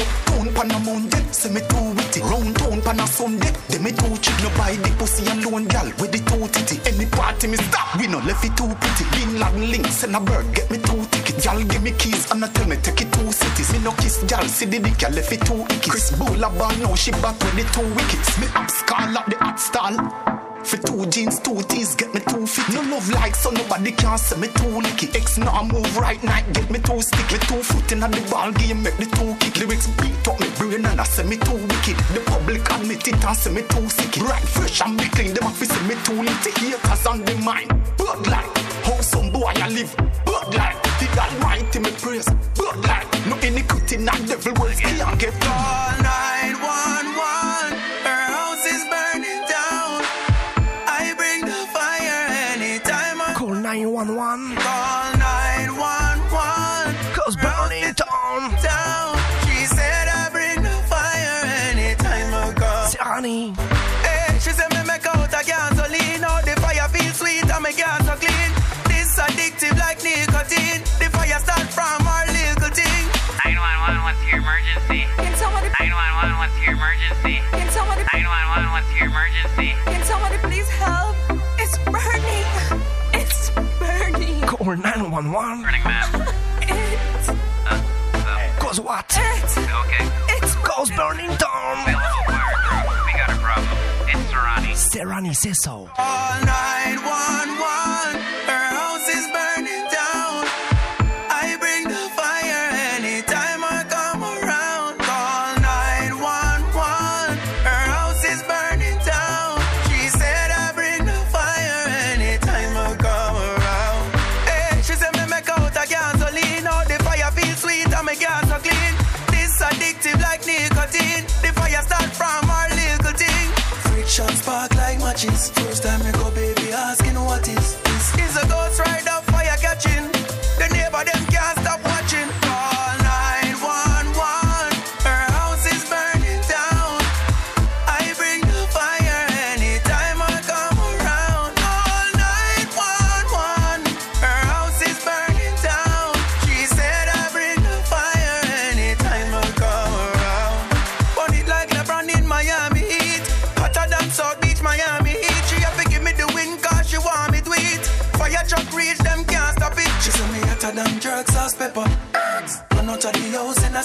Uptown 0.00 0.48
pan 0.54 0.70
a 0.72 0.78
Monday, 0.80 1.22
say 1.32 1.52
me 1.52 1.60
too 1.68 1.92
witty. 1.96 2.20
Round 2.22 2.56
town 2.56 2.80
pan 2.80 3.00
a 3.00 3.06
Sunday, 3.06 3.52
they 3.68 3.78
me 3.78 3.92
too 3.92 4.16
cheap. 4.24 4.36
No 4.42 4.48
buy 4.56 4.76
the 4.76 4.90
pussy 4.98 5.26
alone, 5.28 5.66
gal 5.68 5.86
with 6.00 6.12
the 6.12 6.20
two 6.24 6.48
titty. 6.48 6.76
Any 6.88 7.06
party 7.10 7.48
me 7.48 7.56
stop, 7.56 7.96
we 7.98 8.06
no 8.06 8.18
left 8.20 8.44
it 8.44 8.56
too 8.56 8.72
pretty. 8.80 9.04
Bin 9.12 9.38
Laden 9.38 9.70
links 9.70 9.96
send 10.00 10.16
a 10.16 10.20
bird, 10.20 10.46
get 10.54 10.70
me 10.70 10.78
two 10.78 11.02
tickets. 11.12 11.44
Gal 11.44 11.60
give 11.62 11.82
me 11.82 11.92
keys 11.92 12.30
and 12.30 12.44
I 12.44 12.48
tell 12.48 12.68
me 12.68 12.76
take 12.76 13.02
it 13.02 13.12
two 13.12 13.30
cities. 13.32 13.72
Me 13.72 13.78
no 13.84 13.92
kiss 13.92 14.24
gal, 14.24 14.44
see 14.48 14.66
the 14.66 14.78
dick, 14.78 14.96
gal 14.98 15.12
left 15.12 15.32
it 15.32 15.44
two 15.44 15.60
icky. 15.74 15.90
Chris 15.90 16.10
Bulla 16.16 16.48
ball 16.56 16.74
now 16.80 16.94
she 16.94 17.10
back 17.22 17.36
with 17.44 17.56
the 17.56 17.64
two 17.74 17.86
wickets. 17.94 18.38
Me 18.40 18.46
up 18.54 18.70
skull 18.70 19.18
up 19.18 19.26
the 19.26 19.36
hot 19.36 19.60
stall. 19.60 20.35
For 20.66 20.78
two 20.78 21.06
jeans, 21.06 21.38
two 21.38 21.62
tees, 21.68 21.94
get 21.94 22.12
me 22.12 22.18
two 22.18 22.44
fit. 22.44 22.74
No 22.74 22.80
love 22.90 23.08
like 23.10 23.36
so 23.36 23.50
nobody 23.50 23.92
can 23.92 24.18
say 24.18 24.36
me 24.36 24.48
too 24.48 24.74
licky. 24.82 25.14
X 25.14 25.38
now 25.38 25.62
move 25.62 25.96
right 25.96 26.20
night, 26.24 26.44
get 26.52 26.68
me 26.68 26.80
two 26.80 27.00
stick. 27.00 27.30
Me 27.30 27.38
two 27.46 27.62
foot 27.62 27.92
in 27.92 28.00
the 28.00 28.28
ball 28.28 28.50
game, 28.50 28.82
make 28.82 28.96
the 28.96 29.06
two 29.06 29.32
kick. 29.38 29.56
Lyrics 29.60 29.86
beat 30.02 30.26
up 30.26 30.40
me 30.40 30.48
brain 30.58 30.84
and 30.84 31.00
I 31.00 31.04
say 31.04 31.22
me 31.22 31.36
too 31.36 31.54
wicked. 31.54 31.96
The 32.14 32.20
public 32.26 32.68
admit 32.68 33.06
it 33.06 33.24
and 33.24 33.36
say 33.36 33.52
me 33.52 33.62
too 33.62 33.88
sick. 33.88 34.16
Right 34.16 34.42
fresh 34.42 34.80
and 34.82 34.96
me 34.96 35.04
clean, 35.10 35.34
them 35.34 35.44
have 35.44 35.56
to 35.56 35.66
say 35.66 35.82
me 35.86 35.94
too 36.02 36.18
litty. 36.20 36.50
Haters 36.58 37.06
on 37.06 37.24
the 37.24 37.34
mind, 37.36 37.70
bloodline. 37.96 38.50
How 38.82 39.00
some 39.02 39.30
boy 39.30 39.52
I 39.54 39.68
live, 39.68 39.94
blood 40.24 40.50
bloodline. 40.50 40.82
The 40.98 41.06
Almighty 41.22 41.78
me 41.78 41.90
praise, 42.02 42.26
bloodline. 42.58 43.06
No 43.30 43.36
iniquity, 43.38 43.98
not 43.98 44.18
devil 44.26 44.54
words, 44.60 44.80
can't 44.80 45.20
get 45.20 45.32
Call 45.40 46.05
111. 53.96 54.60
Call 54.60 55.08
911. 55.72 57.16
Cause 57.16 57.32
Brownie 57.40 57.96
Town. 57.96 58.52
Down. 58.60 59.16
She 59.48 59.64
said 59.64 60.12
I 60.12 60.28
bring 60.28 60.60
the 60.60 60.76
fire 60.84 61.40
anytime 61.72 62.28
I 62.28 62.52
go. 62.52 62.92
Johnny. 62.92 63.56
Hey, 64.04 64.36
she 64.36 64.52
said 64.52 64.68
me 64.76 64.84
make 64.84 65.00
out 65.08 65.32
a 65.32 65.40
gasoline. 65.40 66.20
Now 66.20 66.44
the 66.44 66.52
fire 66.60 66.84
feels 66.92 67.16
sweet 67.16 67.48
and 67.48 67.64
me 67.64 67.72
gas 67.72 68.04
so 68.04 68.20
clean. 68.20 68.52
This 68.84 69.16
addictive 69.16 69.80
like 69.80 70.04
nicotine. 70.04 70.84
The 71.00 71.08
fire 71.16 71.40
start 71.40 71.64
from 71.72 72.04
our 72.04 72.28
little 72.28 72.68
thing. 72.76 73.04
911, 73.48 74.04
what's 74.04 74.20
your 74.28 74.44
emergency? 74.44 75.08
Can 75.16 75.32
somebody... 75.40 75.72
911, 75.72 76.36
what's 76.36 76.52
your 76.60 76.76
emergency? 76.76 77.40
Can 77.48 77.68
somebody... 77.72 78.04
911, 78.12 78.76
what's 78.76 78.92
your 78.92 79.08
emergency? 79.08 79.72
Burning. 84.66 84.82
Call 84.82 85.22
911. 85.22 85.62
Burning 85.62 85.84
map. 85.84 86.28
It's, 86.62 87.28
Cause 88.60 88.80
what? 88.80 89.04
it's, 89.16 89.56
Okay. 89.58 90.10
it's 90.28 90.54
Cause 90.56 90.90
burning 90.90 91.28
down. 91.36 91.78
Available 91.86 92.24
fire 92.26 92.58
crew. 92.66 92.82
We 93.06 93.12
got 93.12 93.30
a 93.30 93.36
problem. 93.38 93.78
It's 94.08 94.26
Serani. 94.32 94.74
C'est 94.74 95.04
Rani, 95.04 95.34
c'est 95.34 95.54
ça. 95.54 95.70
911. 95.70 95.86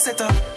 7 0.02 0.20
heures. 0.20 0.51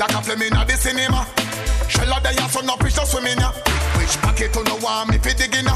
Like 0.00 0.14
a 0.14 0.22
flame 0.22 0.42
in 0.42 0.54
the 0.54 0.76
cinema. 0.76 1.26
Shell 1.88 2.12
out 2.14 2.22
the 2.22 2.30
ass 2.40 2.56
on 2.56 2.64
no 2.66 2.74
fish 2.76 2.96
no 2.96 3.04
swimming 3.04 3.38
ya. 3.38 3.52
Which 3.98 4.16
pocket 4.24 4.56
on 4.56 4.64
no 4.64 4.76
want 4.76 5.10
me 5.10 5.18
fi 5.18 5.32
digging 5.34 5.68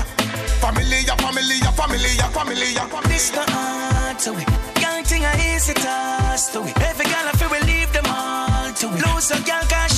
Family, 0.65 1.05
ya? 1.05 1.15
Familiar, 1.17 1.71
familiar, 1.77 2.29
familiar, 2.33 2.87
familiar. 2.89 3.09
This 3.09 3.31
the 3.31 3.45
hard 3.53 4.19
to 4.21 4.33
it. 4.33 4.49
Girl 4.81 5.03
thing 5.05 5.25
I 5.25 5.55
easy 5.55 5.75
task 5.75 6.53
to 6.53 6.65
it. 6.65 6.75
Every 6.81 7.05
girl 7.05 7.27
I 7.29 7.33
feel 7.37 7.51
we 7.51 7.61
leave 7.69 7.93
them 7.93 8.07
all 8.09 8.73
to 8.73 8.87
it. 8.97 9.05
Lose 9.05 9.31
a 9.31 9.39
girl 9.45 9.65
cause 9.69 9.94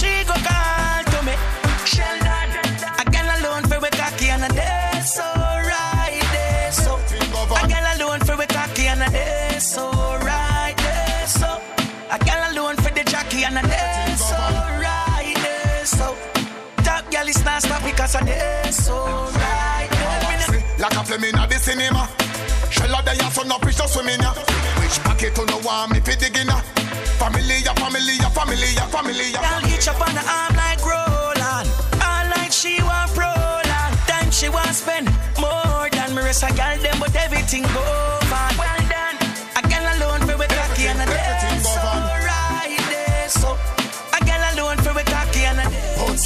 Girl 17.27 17.45
not 17.45 17.61
stop 17.61 17.83
because 17.83 18.15
of 18.15 18.25
this 18.25 18.87
so 18.87 18.95
right. 18.95 19.89
Like 20.79 20.95
a 20.95 21.03
flame 21.05 21.25
in 21.25 21.35
the 21.35 21.59
cinema. 21.59 22.09
Shell 22.71 22.95
of 22.95 23.05
the 23.05 23.19
ass 23.25 23.39
of 23.39 23.63
fish 23.63 23.77
just 23.77 23.95
swimming 23.95 24.21
ya. 24.21 24.33
Which 24.79 25.03
pocket 25.03 25.35
to 25.35 25.45
no 25.47 25.59
want 25.67 25.91
me 25.91 26.01
fi 26.01 26.15
digging 26.15 26.47
ya? 26.47 26.61
Familia, 27.19 27.75
familia, 27.75 28.31
familia, 28.31 28.87
familia. 28.95 29.41
Girl, 29.43 29.67
hitch 29.67 29.89
up 29.89 30.01
on 30.07 30.15
the 30.15 30.23
arm 30.23 30.55
like 30.55 30.79
Roland. 30.87 31.67
All 31.99 32.27
like 32.37 32.53
she 32.53 32.81
want 32.83 33.11
Roland. 33.19 33.93
Time 34.07 34.31
she 34.31 34.49
want 34.49 34.71
spend 34.71 35.11
more 35.41 35.91
than 35.91 36.15
me 36.15 36.23
rest 36.23 36.45
a 36.45 36.55
girl 36.55 36.79
them, 36.79 36.97
but 37.01 37.15
everything 37.17 37.63
go 37.75 37.83
on. 38.31 38.56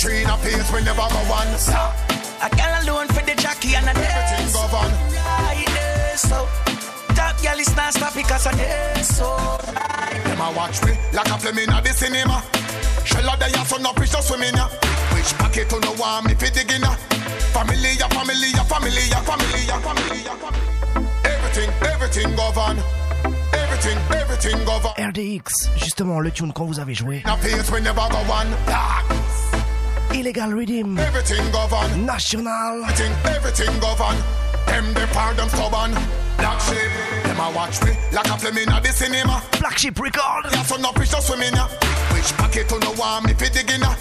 Three 0.00 0.22
in 0.22 0.30
a 0.30 0.36
pace, 0.38 0.72
we 0.72 0.82
never 0.82 1.04
go 1.12 1.20
one. 1.28 1.46
Stop. 1.58 1.92
A 2.40 2.48
girl 2.56 2.72
alone 2.82 3.06
for 3.08 3.20
the 3.20 3.34
jockey 3.36 3.74
and 3.76 3.84
Everything 3.84 4.48
dance. 4.48 4.52
go 4.56 4.64
on. 4.72 4.90
Right 5.12 5.68
there, 5.68 6.16
so 6.16 6.48
top 7.14 7.36
girl 7.42 7.58
is 7.60 7.76
not 7.76 7.92
stop 7.92 8.14
because 8.14 8.46
of 8.46 8.56
this. 8.56 9.16
So 9.16 9.28
right. 9.28 10.20
Them 10.24 10.40
a 10.40 10.52
watch 10.56 10.82
me 10.84 10.92
like 11.12 11.28
a 11.28 11.36
the 11.84 11.92
cinema. 11.92 12.42
Shell 13.04 13.28
the 13.36 13.46
ass 13.60 13.72
fish 13.98 14.10
just 14.10 14.28
swimming 14.28 14.56
ya. 14.56 14.68
Which 15.12 15.36
pocket 15.36 15.68
to 15.68 15.80
no 15.80 15.92
want 16.00 16.26
me 16.26 16.34
fi 16.34 16.48
digging 16.48 16.80
ya? 16.80 16.94
Familia, 17.52 18.08
familia, 18.08 18.64
familia, 18.64 19.20
familia, 19.28 19.76
familia. 19.84 20.32
Everything, 21.24 21.70
everything 21.92 22.36
go 22.36 22.48
on. 22.56 22.78
Everything, 23.52 23.98
everything 24.16 24.64
go 24.64 24.80
on. 24.80 24.94
RDX, 24.96 25.68
justement 25.76 26.20
le 26.20 26.30
tune 26.30 26.52
qu'on 26.54 26.64
vous 26.64 26.80
avait 26.80 26.94
joué. 26.94 27.22
We 27.70 27.80
never 27.82 28.08
go. 28.08 28.18
Dark. 28.66 29.49
Illegal 30.12 30.50
Rhythm, 30.52 30.98
Everything 30.98 31.50
go 31.52 31.58
on. 31.72 32.04
National. 32.06 32.84
Everything, 32.84 33.12
everything 33.26 33.80
go 33.80 33.88
on. 34.02 34.16
Them 34.66 34.92
the 34.94 35.06
part 35.12 35.36
them 35.36 35.48
stubborn. 35.48 35.92
Black 36.36 36.60
sheep, 36.60 36.90
them 37.24 37.38
a 37.40 37.50
watch 37.54 37.82
me 37.84 37.92
like 38.12 38.26
a 38.28 38.36
flame 38.38 38.58
inna 38.58 38.80
the 38.80 38.88
cinema. 38.92 39.42
Black 39.60 39.78
Sheep 39.78 39.98
Record. 40.00 40.44
Yeah, 40.52 40.62
son 40.64 40.82
no 40.82 40.92
fish 40.92 41.10
just 41.10 41.26
swimming 41.28 41.54
ya. 41.54 41.66
Which 42.12 42.32
pocket 42.36 42.68
to 42.68 42.78
no 42.80 42.92
want 42.98 43.26
me 43.26 43.34
fi 43.34 43.48
digging 43.48 43.80
ya? 43.80 43.94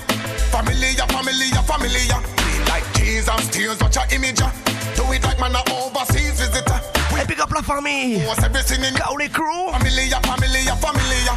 Familia, 0.52 1.06
familia, 1.08 1.62
familia. 1.64 2.18
Clean 2.38 2.66
like 2.68 2.86
Jesus, 2.96 3.48
tears, 3.50 3.80
watch 3.80 3.96
your 3.96 4.06
image 4.12 4.40
ya. 4.40 4.50
Do 4.96 5.04
it 5.14 5.24
like 5.24 5.40
man 5.40 5.56
a 5.56 5.62
overseas 5.72 6.40
visitor. 6.40 6.80
Et 7.20 7.28
big 7.28 7.40
up 7.40 7.52
la 7.52 7.62
famille. 7.62 8.26
What's 8.28 8.44
everything 8.44 8.84
in 8.84 8.94
Kaole 8.96 9.30
Crew. 9.32 9.72
Familia, 9.72 10.20
familia, 10.24 10.76
familia. 10.76 11.34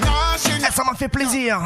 Nation, 0.00 0.58
Eh, 0.66 0.70
ça 0.72 0.82
m'a 0.84 0.94
fait 0.94 1.08
plaisir 1.08 1.60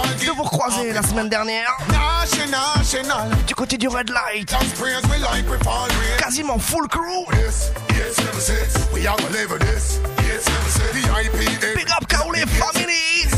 de 0.00 0.24
game. 0.24 0.34
vous 0.36 0.42
recroiser 0.42 0.92
la 0.92 1.02
semaine 1.02 1.28
dernière 1.28 1.76
Nation, 1.88 2.46
national. 2.50 3.28
du 3.46 3.54
côté 3.54 3.76
du 3.76 3.88
Red 3.88 4.10
Light. 4.10 4.48
Dance 4.50 4.72
prayers 4.78 5.02
we 5.10 5.18
like 5.18 5.48
we 5.50 5.58
fall 5.62 5.86
rain. 5.88 6.16
Quasiment 6.18 6.58
full 6.58 6.86
crew. 6.88 7.24
This, 7.32 7.70
yes, 7.90 8.18
never 8.18 8.40
six. 8.40 8.74
We 8.92 9.06
are 9.06 9.16
gonna 9.16 9.30
live 9.30 9.50
with 9.50 9.60
this. 9.62 10.00
Yes, 10.26 10.46
never 10.46 10.70
six. 10.70 10.92
The 10.92 11.04
IP, 11.22 11.76
Big 11.76 11.90
up 11.90 12.08
Kaole 12.08 12.34
family. 12.46 12.92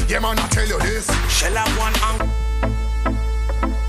Yeah, 0.08 0.20
man, 0.20 0.38
I 0.38 0.46
tell 0.48 0.66
you 0.66 0.78
this. 0.80 1.06
Shell 1.28 1.54
have 1.54 1.78
one 1.78 1.94
and 1.94 2.30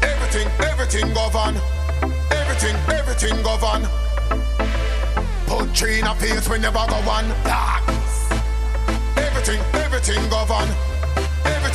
Everything, 0.01 0.47
everything 0.71 1.13
go 1.13 1.21
on. 1.37 1.55
Everything, 2.31 2.75
everything 2.89 3.43
go 3.43 3.51
on. 3.65 3.85
Put 5.45 5.75
three 5.77 5.99
in 5.99 6.05
a 6.07 6.15
pace, 6.15 6.47
we 6.49 6.57
never 6.59 6.85
go 6.89 6.95
one. 7.05 7.27
Dark. 7.43 7.83
Everything, 9.17 9.59
everything 9.73 10.29
go 10.29 10.37
on. 10.37 10.94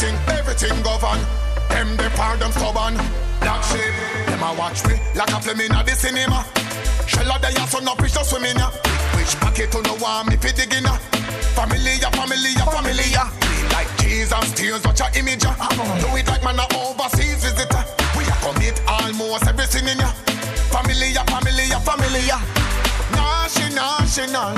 Everything, 0.00 0.32
everything 0.32 0.82
go 0.82 0.96
on. 1.04 1.20
Them 1.68 1.94
the 1.98 2.08
part 2.16 2.40
them 2.40 2.50
stubborn. 2.52 2.96
Black 3.44 3.62
sheep, 3.68 3.92
them 4.32 4.40
a 4.40 4.56
watch 4.56 4.80
me 4.88 4.96
like 5.14 5.28
a 5.28 5.40
flame 5.44 5.60
inna 5.60 5.84
the 5.84 5.92
cinema. 5.92 6.40
Shell 7.04 7.28
of 7.28 7.36
the 7.42 7.52
ass 7.60 7.74
on 7.74 7.84
no 7.84 7.92
just 8.00 8.30
swimming 8.30 8.56
ya. 8.56 8.72
Which 9.12 9.36
pocket 9.44 9.70
to 9.72 9.82
no 9.82 9.92
want 10.00 10.30
me 10.32 10.36
fi 10.40 10.56
digging 10.56 10.88
ya? 10.88 10.96
Familia, 11.52 12.00
ya 12.00 12.08
familia, 12.16 12.64
familia. 12.72 13.28
Like 13.76 13.92
Jesus, 14.00 14.52
tears, 14.56 14.80
watch 14.88 15.04
your 15.04 15.12
image 15.20 15.44
ya. 15.44 15.52
Do 16.00 16.16
it 16.16 16.26
like 16.32 16.44
man 16.48 16.56
a 16.56 16.64
overseas 16.80 17.44
visitor. 17.44 17.84
We 18.16 18.24
a 18.24 18.32
commit 18.40 18.80
almost 18.88 19.52
everything 19.52 19.84
in 19.84 20.00
ya. 20.00 20.08
Familia, 20.72 21.28
familia, 21.28 21.76
familia. 21.84 22.40
National, 23.12 24.00
national. 24.00 24.56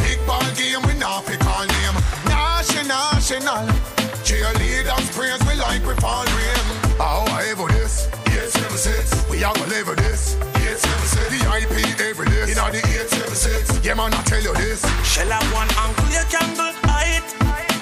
Big 0.00 0.16
ball 0.24 0.48
game, 0.56 0.80
we 0.88 0.96
not 0.96 1.28
pick 1.28 1.44
our 1.44 1.68
name. 1.68 1.96
National, 2.24 3.20
national. 3.20 3.95
Cheerleaders 4.26 5.06
praise 5.14 5.38
we 5.46 5.54
like 5.54 5.86
we 5.86 5.94
fall 6.02 6.26
rain. 6.26 6.58
How 6.98 7.22
I 7.30 7.46
ever 7.46 7.70
this? 7.70 8.10
Yes, 8.34 8.58
never 8.58 8.74
six. 8.74 9.14
We 9.30 9.44
are 9.44 9.54
gonna 9.54 9.70
live 9.70 9.86
this. 9.94 10.34
Yes, 10.66 10.82
never 10.82 11.06
six. 11.14 11.30
The 11.30 11.46
IP 11.46 11.74
every 12.02 12.26
day. 12.26 12.50
In 12.50 12.58
all 12.58 12.74
the 12.74 12.82
eight, 12.90 13.06
seven, 13.06 13.36
six. 13.38 13.78
Yeah, 13.86 13.94
man, 13.94 14.10
I 14.12 14.18
tell 14.26 14.42
you 14.42 14.52
this. 14.58 14.82
Shell 15.06 15.30
have 15.30 15.46
one 15.54 15.70
angle 15.78 16.10
you 16.10 16.26
can 16.26 16.50
go 16.58 16.74
height. 16.90 17.22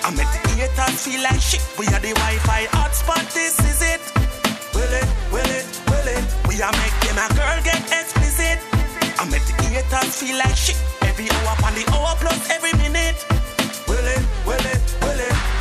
I 0.05 0.13
make 0.13 0.29
the 0.45 0.53
haters 0.61 1.01
feel 1.01 1.25
like 1.25 1.41
shit. 1.41 1.65
We 1.81 1.89
are 1.89 2.03
the 2.05 2.13
Wi-Fi 2.13 2.69
hotspot. 2.77 3.25
This 3.33 3.57
is 3.65 3.81
it. 3.81 4.05
Will 4.77 4.85
it? 4.85 5.09
Will 5.33 5.49
it? 5.49 5.65
Will 5.89 6.09
it? 6.13 6.25
We 6.45 6.61
are 6.61 6.77
them 6.77 7.25
a 7.25 7.27
girl 7.33 7.57
get 7.65 7.89
explicit. 7.89 8.61
I 9.17 9.25
make 9.33 9.49
the 9.49 9.65
haters 9.65 10.13
feel 10.21 10.37
like 10.37 10.61
shit. 10.61 10.77
Every 11.09 11.25
hour 11.25 11.57
on 11.65 11.73
the 11.73 11.89
hour 11.97 12.13
plus 12.21 12.37
every 12.53 12.77
minute. 12.77 13.17
Will 13.89 13.97
it? 13.97 14.21
Will 14.45 14.61
it? 14.61 14.83
Will 15.01 15.25
it? 15.25 15.54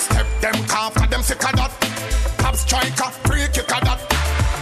Step, 0.00 0.26
them 0.40 0.56
calf 0.64 0.96
at 0.96 1.10
them 1.10 1.22
sick 1.22 1.44
of 1.44 1.52
that. 1.56 1.72
Top 2.38 2.56
striker, 2.56 3.10
free 3.28 3.44
kick 3.52 3.68
of 3.68 3.84
that. 3.84 4.00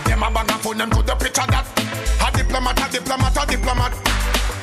Them 0.05 0.23
a 0.23 0.31
bang 0.35 0.51
a 0.51 0.59
phone, 0.59 0.79
them 0.79 0.91
to 0.91 1.01
the 1.03 1.15
picture 1.15 1.47
that. 1.47 1.67
A 2.27 2.37
diplomat, 2.37 2.79
a 2.83 2.91
diplomat, 2.91 3.37
a 3.39 3.47
diplomat. 3.47 3.93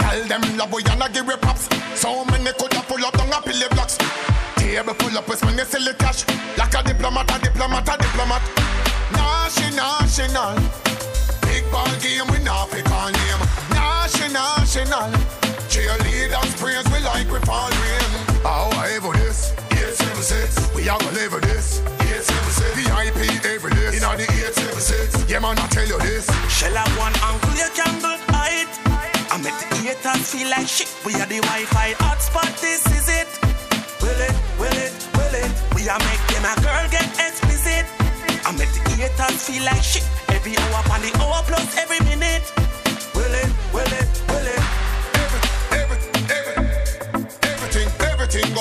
Tell 0.03 0.21
them 0.27 0.57
love 0.57 0.73
we 0.73 0.83
and 0.83 1.01
a 1.01 1.07
give 1.09 1.25
we 1.25 1.35
props. 1.37 1.69
So 1.95 2.25
many 2.25 2.51
coulda 2.59 2.83
pull 2.87 3.05
up 3.05 3.15
down 3.15 3.31
a 3.31 3.41
pillar 3.41 3.69
blocks. 3.71 3.97
Table 4.57 4.93
pull 4.93 5.17
up 5.17 5.27
with 5.29 5.43
money 5.45 5.63
silly 5.63 5.93
cash. 5.95 6.27
Like 6.57 6.75
a 6.75 6.83
diplomat, 6.83 7.31
a 7.31 7.39
diplomat, 7.39 7.87
a 7.87 7.95
diplomat. 7.95 8.43
National, 9.15 9.95
national. 10.03 10.59
Big 11.47 11.63
ball 11.71 11.87
game, 12.03 12.27
we 12.27 12.43
not 12.43 12.69
pick 12.69 12.89
our 12.91 13.11
name. 13.15 13.41
National, 13.71 14.59
national. 14.59 15.09
Cheerleaders 15.71 16.51
praise 16.59 16.83
we 16.91 16.99
like 16.99 17.31
we 17.31 17.39
fall 17.47 17.71
rain. 17.71 18.11
How 18.43 18.74
We 20.85 20.91
gonna 20.91 21.11
live 21.17 21.41
this. 21.41 21.81
Eight 21.81 22.21
seven 22.21 22.51
six. 22.53 22.69
The 22.77 22.85
IP 22.93 23.43
every 23.43 23.71
day. 23.73 23.97
In 23.97 24.03
all 24.03 24.15
the 24.15 24.29
eight 24.37 24.53
seven 24.53 24.79
six. 24.79 25.25
Yeah 25.27 25.39
man, 25.39 25.57
I 25.57 25.65
tell 25.65 25.87
you 25.87 25.97
this. 25.97 26.29
Shell 26.47 26.77
have 26.77 26.93
one 27.01 27.15
angle 27.25 27.57
you 27.57 27.65
can 27.73 27.97
go 28.05 28.13
height. 28.29 28.69
I 29.33 29.41
make 29.41 29.57
the 29.65 29.81
haters 29.81 30.29
feel 30.29 30.47
like 30.47 30.67
shit. 30.67 30.93
We 31.03 31.15
are 31.15 31.25
the 31.25 31.41
Wi-Fi 31.41 31.93
hotspot. 31.97 32.61
This 32.61 32.85
is 32.85 33.09
it. 33.09 33.25
Will 33.97 34.13
it? 34.13 34.35
Will 34.61 34.77
it? 34.77 34.93
Will 35.17 35.33
it? 35.33 35.49
We 35.73 35.89
are 35.89 35.97
them 35.97 36.45
a 36.45 36.53
girl 36.61 36.85
get 36.93 37.09
explicit. 37.17 37.89
I 38.45 38.53
make 38.53 38.69
the 38.69 38.85
haters 38.93 39.41
feel 39.41 39.65
like 39.65 39.81
shit. 39.81 40.05
Every 40.29 40.53
hour 40.53 40.85
on 40.93 41.01
the 41.01 41.09
hour 41.17 41.41
plus 41.49 41.65
every 41.81 41.97
minute. 42.05 42.45
Will 43.15 43.33
it? 43.33 43.49
Will 43.73 43.89
it? 43.89 44.14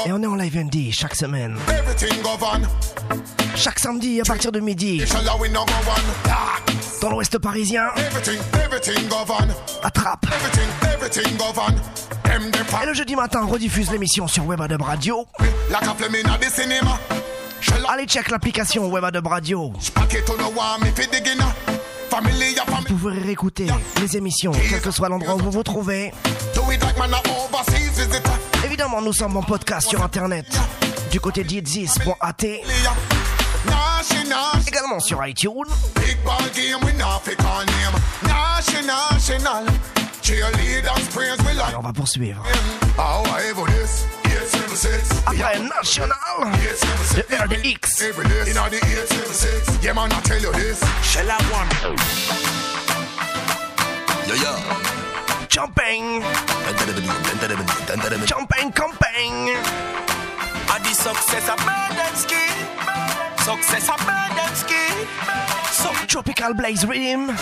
Et 0.07 0.13
on 0.13 0.23
est 0.23 0.27
en 0.27 0.35
live 0.35 0.57
ND 0.59 0.93
chaque 0.93 1.15
semaine. 1.15 1.57
Everything 1.69 2.21
go 2.23 2.31
on. 2.43 2.63
Chaque 3.57 3.79
samedi 3.79 4.21
à 4.21 4.25
partir 4.25 4.53
de 4.53 4.61
midi. 4.61 5.01
Inshallah 5.03 5.37
we 5.41 5.51
no 5.51 5.65
go 5.65 5.73
on. 5.89 6.31
Ah. 6.31 6.57
Dans 7.01 7.11
l'ouest 7.11 7.39
parisien. 7.39 7.85
Everything, 7.97 8.39
everything 8.63 9.09
go 9.09 9.17
on. 9.29 9.49
Attrape. 9.87 10.27
Everything, 10.27 10.69
everything 10.93 11.37
go 11.39 11.45
on. 11.59 11.75
Them 12.29 12.51
the 12.51 12.83
Et 12.83 12.87
le 12.87 12.95
jeudi 12.95 13.17
matin, 13.17 13.43
on 13.45 13.49
rediffuse 13.49 13.91
l'émission 13.91 14.29
sur 14.29 14.45
Webadub 14.47 14.83
Radio. 14.83 15.27
Like 15.71 15.83
a 15.83 15.95
flame 15.95 16.17
inna 16.17 16.39
the 16.39 16.51
cinema. 16.51 16.99
Allez, 17.89 18.07
check 18.07 18.31
l'application 18.31 18.91
Webadub 18.91 19.27
Radio. 19.27 19.73
Pocket 19.95 20.25
to 20.27 20.37
no 20.37 20.51
want 20.51 20.81
me 20.83 20.91
fi 20.91 21.09
digging 21.09 21.39
ya. 21.39 21.55
Familia, 22.11 22.63
family. 22.67 22.91
Vous 22.91 22.97
pouvez 22.97 23.19
réécouter 23.19 23.67
les 24.01 24.17
émissions, 24.17 24.53
quel 24.71 24.81
que 24.81 24.91
soit 24.91 25.09
l'endroit 25.09 25.35
où 25.35 25.39
vous 25.39 25.51
vous 25.51 25.63
trouvez. 25.63 26.13
Do 26.75 26.81
it 26.81 26.83
like 26.83 26.99
man 26.99 27.15
a 27.15 27.19
overseas 27.19 27.91
visitor. 27.99 28.33
Évidemment, 28.65 29.01
nous 29.01 29.13
sommes 29.13 29.37
en 29.37 29.43
podcast 29.43 29.89
sur 29.89 30.03
internet 30.03 30.47
du 31.11 31.21
côté 31.21 31.45
d'hearthis.at. 31.45 32.45
National. 33.65 34.61
Également 34.67 35.01
sur 35.01 35.25
iTunes. 35.25 35.71
Big 35.95 36.17
ball 36.25 36.51
game, 36.55 36.81
we 36.85 36.93
not 36.95 37.21
pick 37.25 37.39
our 37.45 37.65
name. 37.65 37.95
National, 38.27 38.97
national. 39.13 39.67
Cheerleaders 40.23 41.05
jumping. 55.55 56.21
Jumping, 58.27 58.73
jumping. 58.75 59.55
And 60.67 60.83
the 60.83 60.93
success 60.93 61.49
of 61.49 61.63
and 61.63 62.17
ski. 62.19 62.43
Success 63.39 63.89
of 63.89 64.03
and 64.03 64.57
ski. 64.57 64.75
Tropical 66.09 66.55
Blaze 66.55 66.87
Rhythm, 66.87 67.35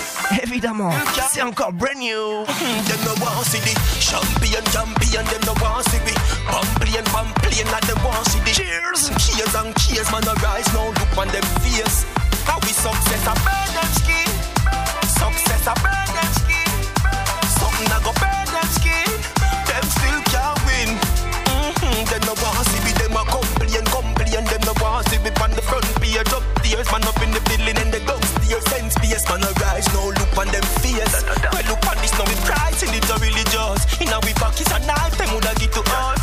évidemment, 0.42 0.92
c'est 1.30 1.42
encore 1.42 1.72
brand 1.72 1.98
new. 1.98 2.44
Them 2.46 3.00
no 3.04 3.12
want 3.22 3.44
see 3.44 3.60
the 3.60 3.74
champion, 4.00 4.64
champion, 4.72 5.24
them 5.26 5.42
no 5.44 5.52
want 5.60 5.84
see 5.90 5.98
we 6.06 6.12
Pamplian, 6.48 7.04
pamplian, 7.04 7.68
and 7.68 7.84
them 7.84 8.02
want 8.02 8.26
see 8.28 8.40
the 8.40 8.52
Cheers! 8.52 9.10
Cheers 9.18 9.54
and 9.56 9.76
cheers, 9.76 10.10
man, 10.10 10.22
the 10.22 10.32
arise 10.42 10.72
now, 10.72 10.88
look 10.88 11.18
on 11.18 11.28
them 11.28 11.44
face 11.60 12.04
How 12.46 12.58
we 12.60 12.72
success 12.72 13.26
a 13.26 13.34
and 13.76 13.94
ski, 14.00 14.24
success 15.06 15.66
a 15.66 15.74
burden 15.82 16.01
they 22.12 22.20
no 22.28 22.34
want 22.44 22.66
see 22.68 22.80
me. 22.84 22.92
Them 22.92 23.16
a 23.16 23.24
complain, 23.24 23.86
complain. 23.88 24.44
Them 24.44 24.62
no 24.68 24.74
want 24.80 25.08
see 25.08 25.18
me 25.24 25.32
on 25.40 25.50
the 25.56 25.62
front 25.64 25.88
page. 26.00 26.32
Up 26.36 26.44
tears, 26.60 26.88
man 26.92 27.04
up 27.08 27.20
in 27.24 27.32
the 27.32 27.40
building 27.48 27.78
and 27.80 27.92
the 27.92 28.00
guns. 28.04 28.28
Tears 28.44 28.68
and 28.76 28.92
space, 28.92 29.24
man 29.28 29.40
arise. 29.40 29.88
No 29.96 30.12
look 30.12 30.36
on 30.36 30.48
them 30.52 30.66
fears. 30.84 31.24
We 31.56 31.60
look 31.64 31.84
on 31.88 31.96
this 32.04 32.12
now 32.20 32.28
with 32.28 32.42
pride, 32.44 32.76
and 32.84 32.92
it's 32.92 33.08
a 33.08 33.16
religious. 33.16 33.80
In 34.00 34.12
our 34.12 34.20
we 34.20 34.32
a 34.36 34.60
is 34.60 34.72
an 34.76 34.90
art, 34.92 35.12
them 35.16 35.32
woulda 35.32 35.52
get 35.56 35.72
to 35.72 35.82
us. 36.04 36.21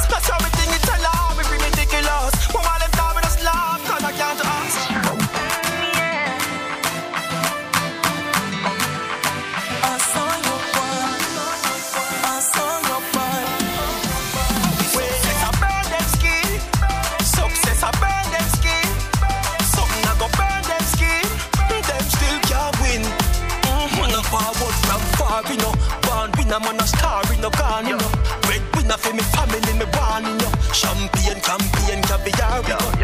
man 26.62 26.80
a 26.80 26.88
star 26.88 27.24
in 27.34 27.42
the 27.42 27.50
gun, 27.50 27.86
you 27.88 27.98
know. 27.98 28.12
Breadwinner 28.44 28.98
for 28.98 29.14
me 29.14 29.24
family, 29.34 29.74
me 29.80 29.86
warning, 29.96 30.40
you. 30.40 30.52
Champagne, 30.74 31.42
campaign, 31.42 32.02
caviar, 32.04 32.62
we 32.62 32.70
yeah. 32.70 32.99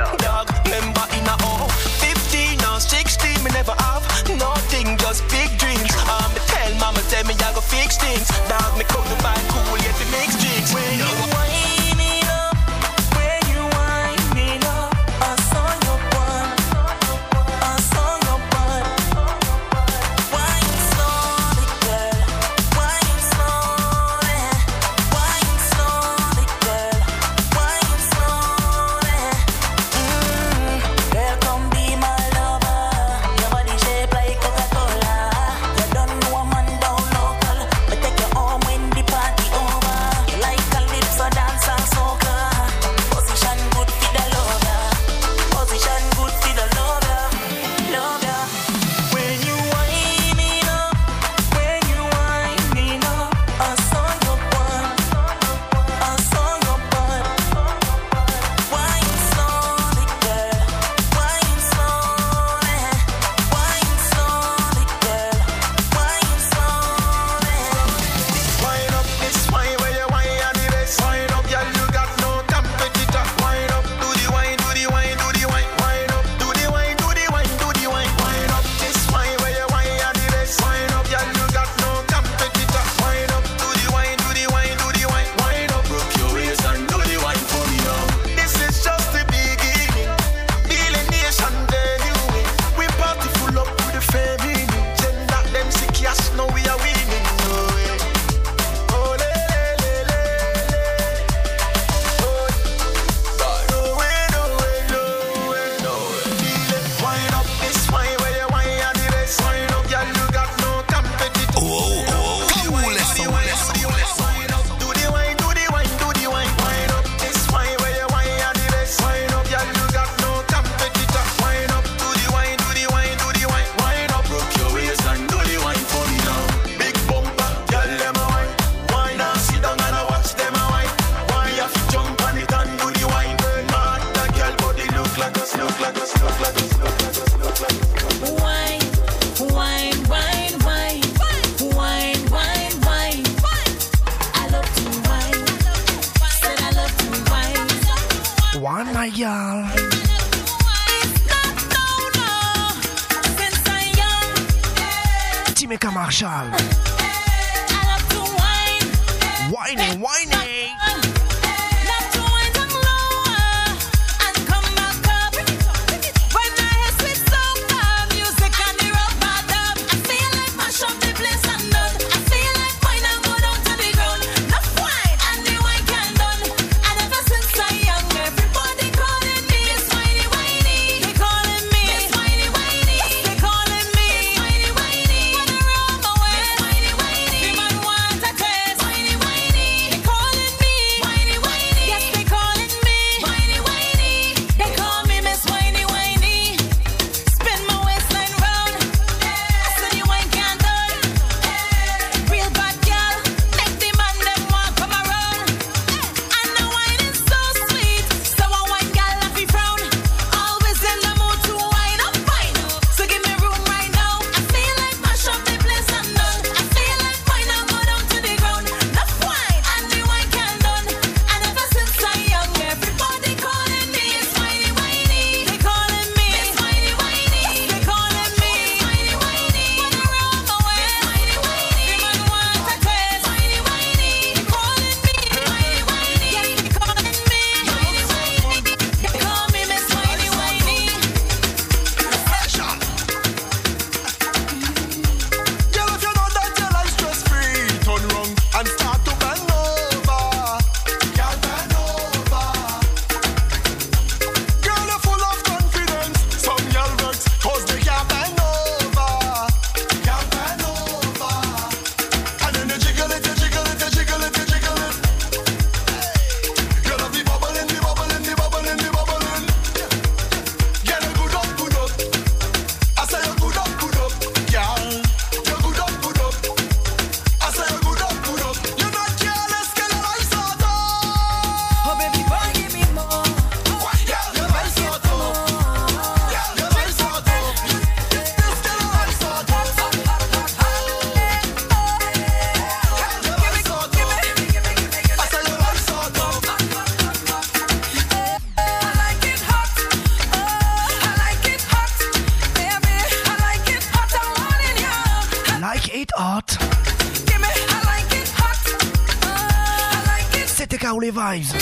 Vibes. 311.35 311.53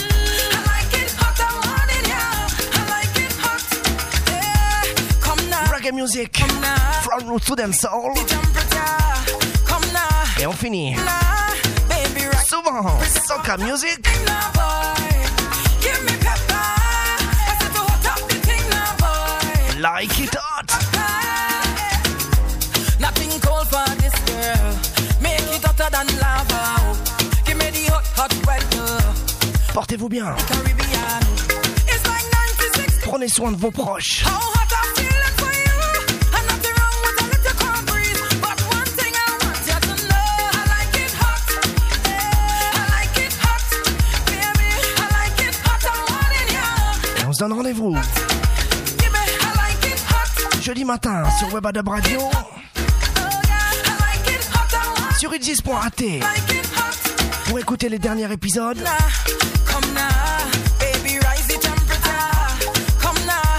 Reggae 5.72 5.92
music. 5.94 6.38
From 7.04 7.28
roots 7.28 7.46
to 7.48 7.56
dancehall. 7.56 8.14
Et 10.40 10.46
on 10.46 10.54
finit. 10.54 10.96
It 30.14 30.22
hot. 30.22 30.40
I 45.84 45.88
want 46.10 46.34
it, 46.38 46.54
yeah. 46.54 47.22
Et 47.22 47.26
on 47.26 47.34
se 47.34 47.40
donne 47.40 47.54
rendez-vous. 47.54 47.96
Give 49.00 49.12
me, 49.12 49.18
I 49.18 49.20
like 49.58 49.84
it 49.88 50.00
hot. 50.10 50.62
Jeudi 50.62 50.86
matin 50.86 51.24
sur 51.40 51.52
Webadub 51.54 51.88
Radio. 51.88 52.20
I 52.20 52.22
like 52.22 52.32
it 54.28 54.44
hot. 54.54 54.74
I 54.74 54.76
want 55.00 55.16
Sur 55.18 55.32
hearthis.at. 55.34 56.02
like 56.02 56.54
it 56.54 56.66
hot. 56.78 56.98
Pour 57.50 57.58
écouter 57.60 57.90
les 57.90 58.00
derniers 58.00 58.32
épisodes. 58.32 58.78
Nah, 59.92 59.92
come 59.92 59.94
now, 59.94 60.50
baby, 60.80 61.20
rise 61.20 61.48
the 61.48 61.58
temperature. 61.60 62.28
Come 63.00 63.18
now, 63.26 63.58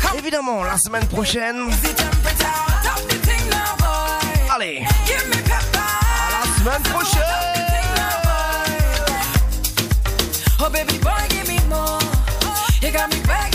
come 0.00 0.18
Évidemment, 0.18 0.62
la 0.64 0.76
semaine 0.78 1.06
prochaine. 1.08 1.68
the 1.82 1.92
temperature. 1.94 2.62
Top 2.84 3.00
the 3.08 3.16
thing 3.26 3.48
now, 3.50 3.76
boy. 3.78 4.52
Allez, 4.54 4.84
Give 5.06 5.26
me 5.28 5.36
pepper. 5.42 5.78
à 5.80 6.30
la 6.32 6.42
semaine 6.58 6.82
prochaine. 6.82 7.22
Oh 10.60 10.70
baby 10.70 10.98
boy, 10.98 11.10
give 11.28 11.46
me 11.48 11.58
more. 11.68 11.98
You 12.80 12.90
got 12.90 13.10
me 13.10 13.20
begging 13.26 13.52
for 13.52 13.52
more. 13.52 13.53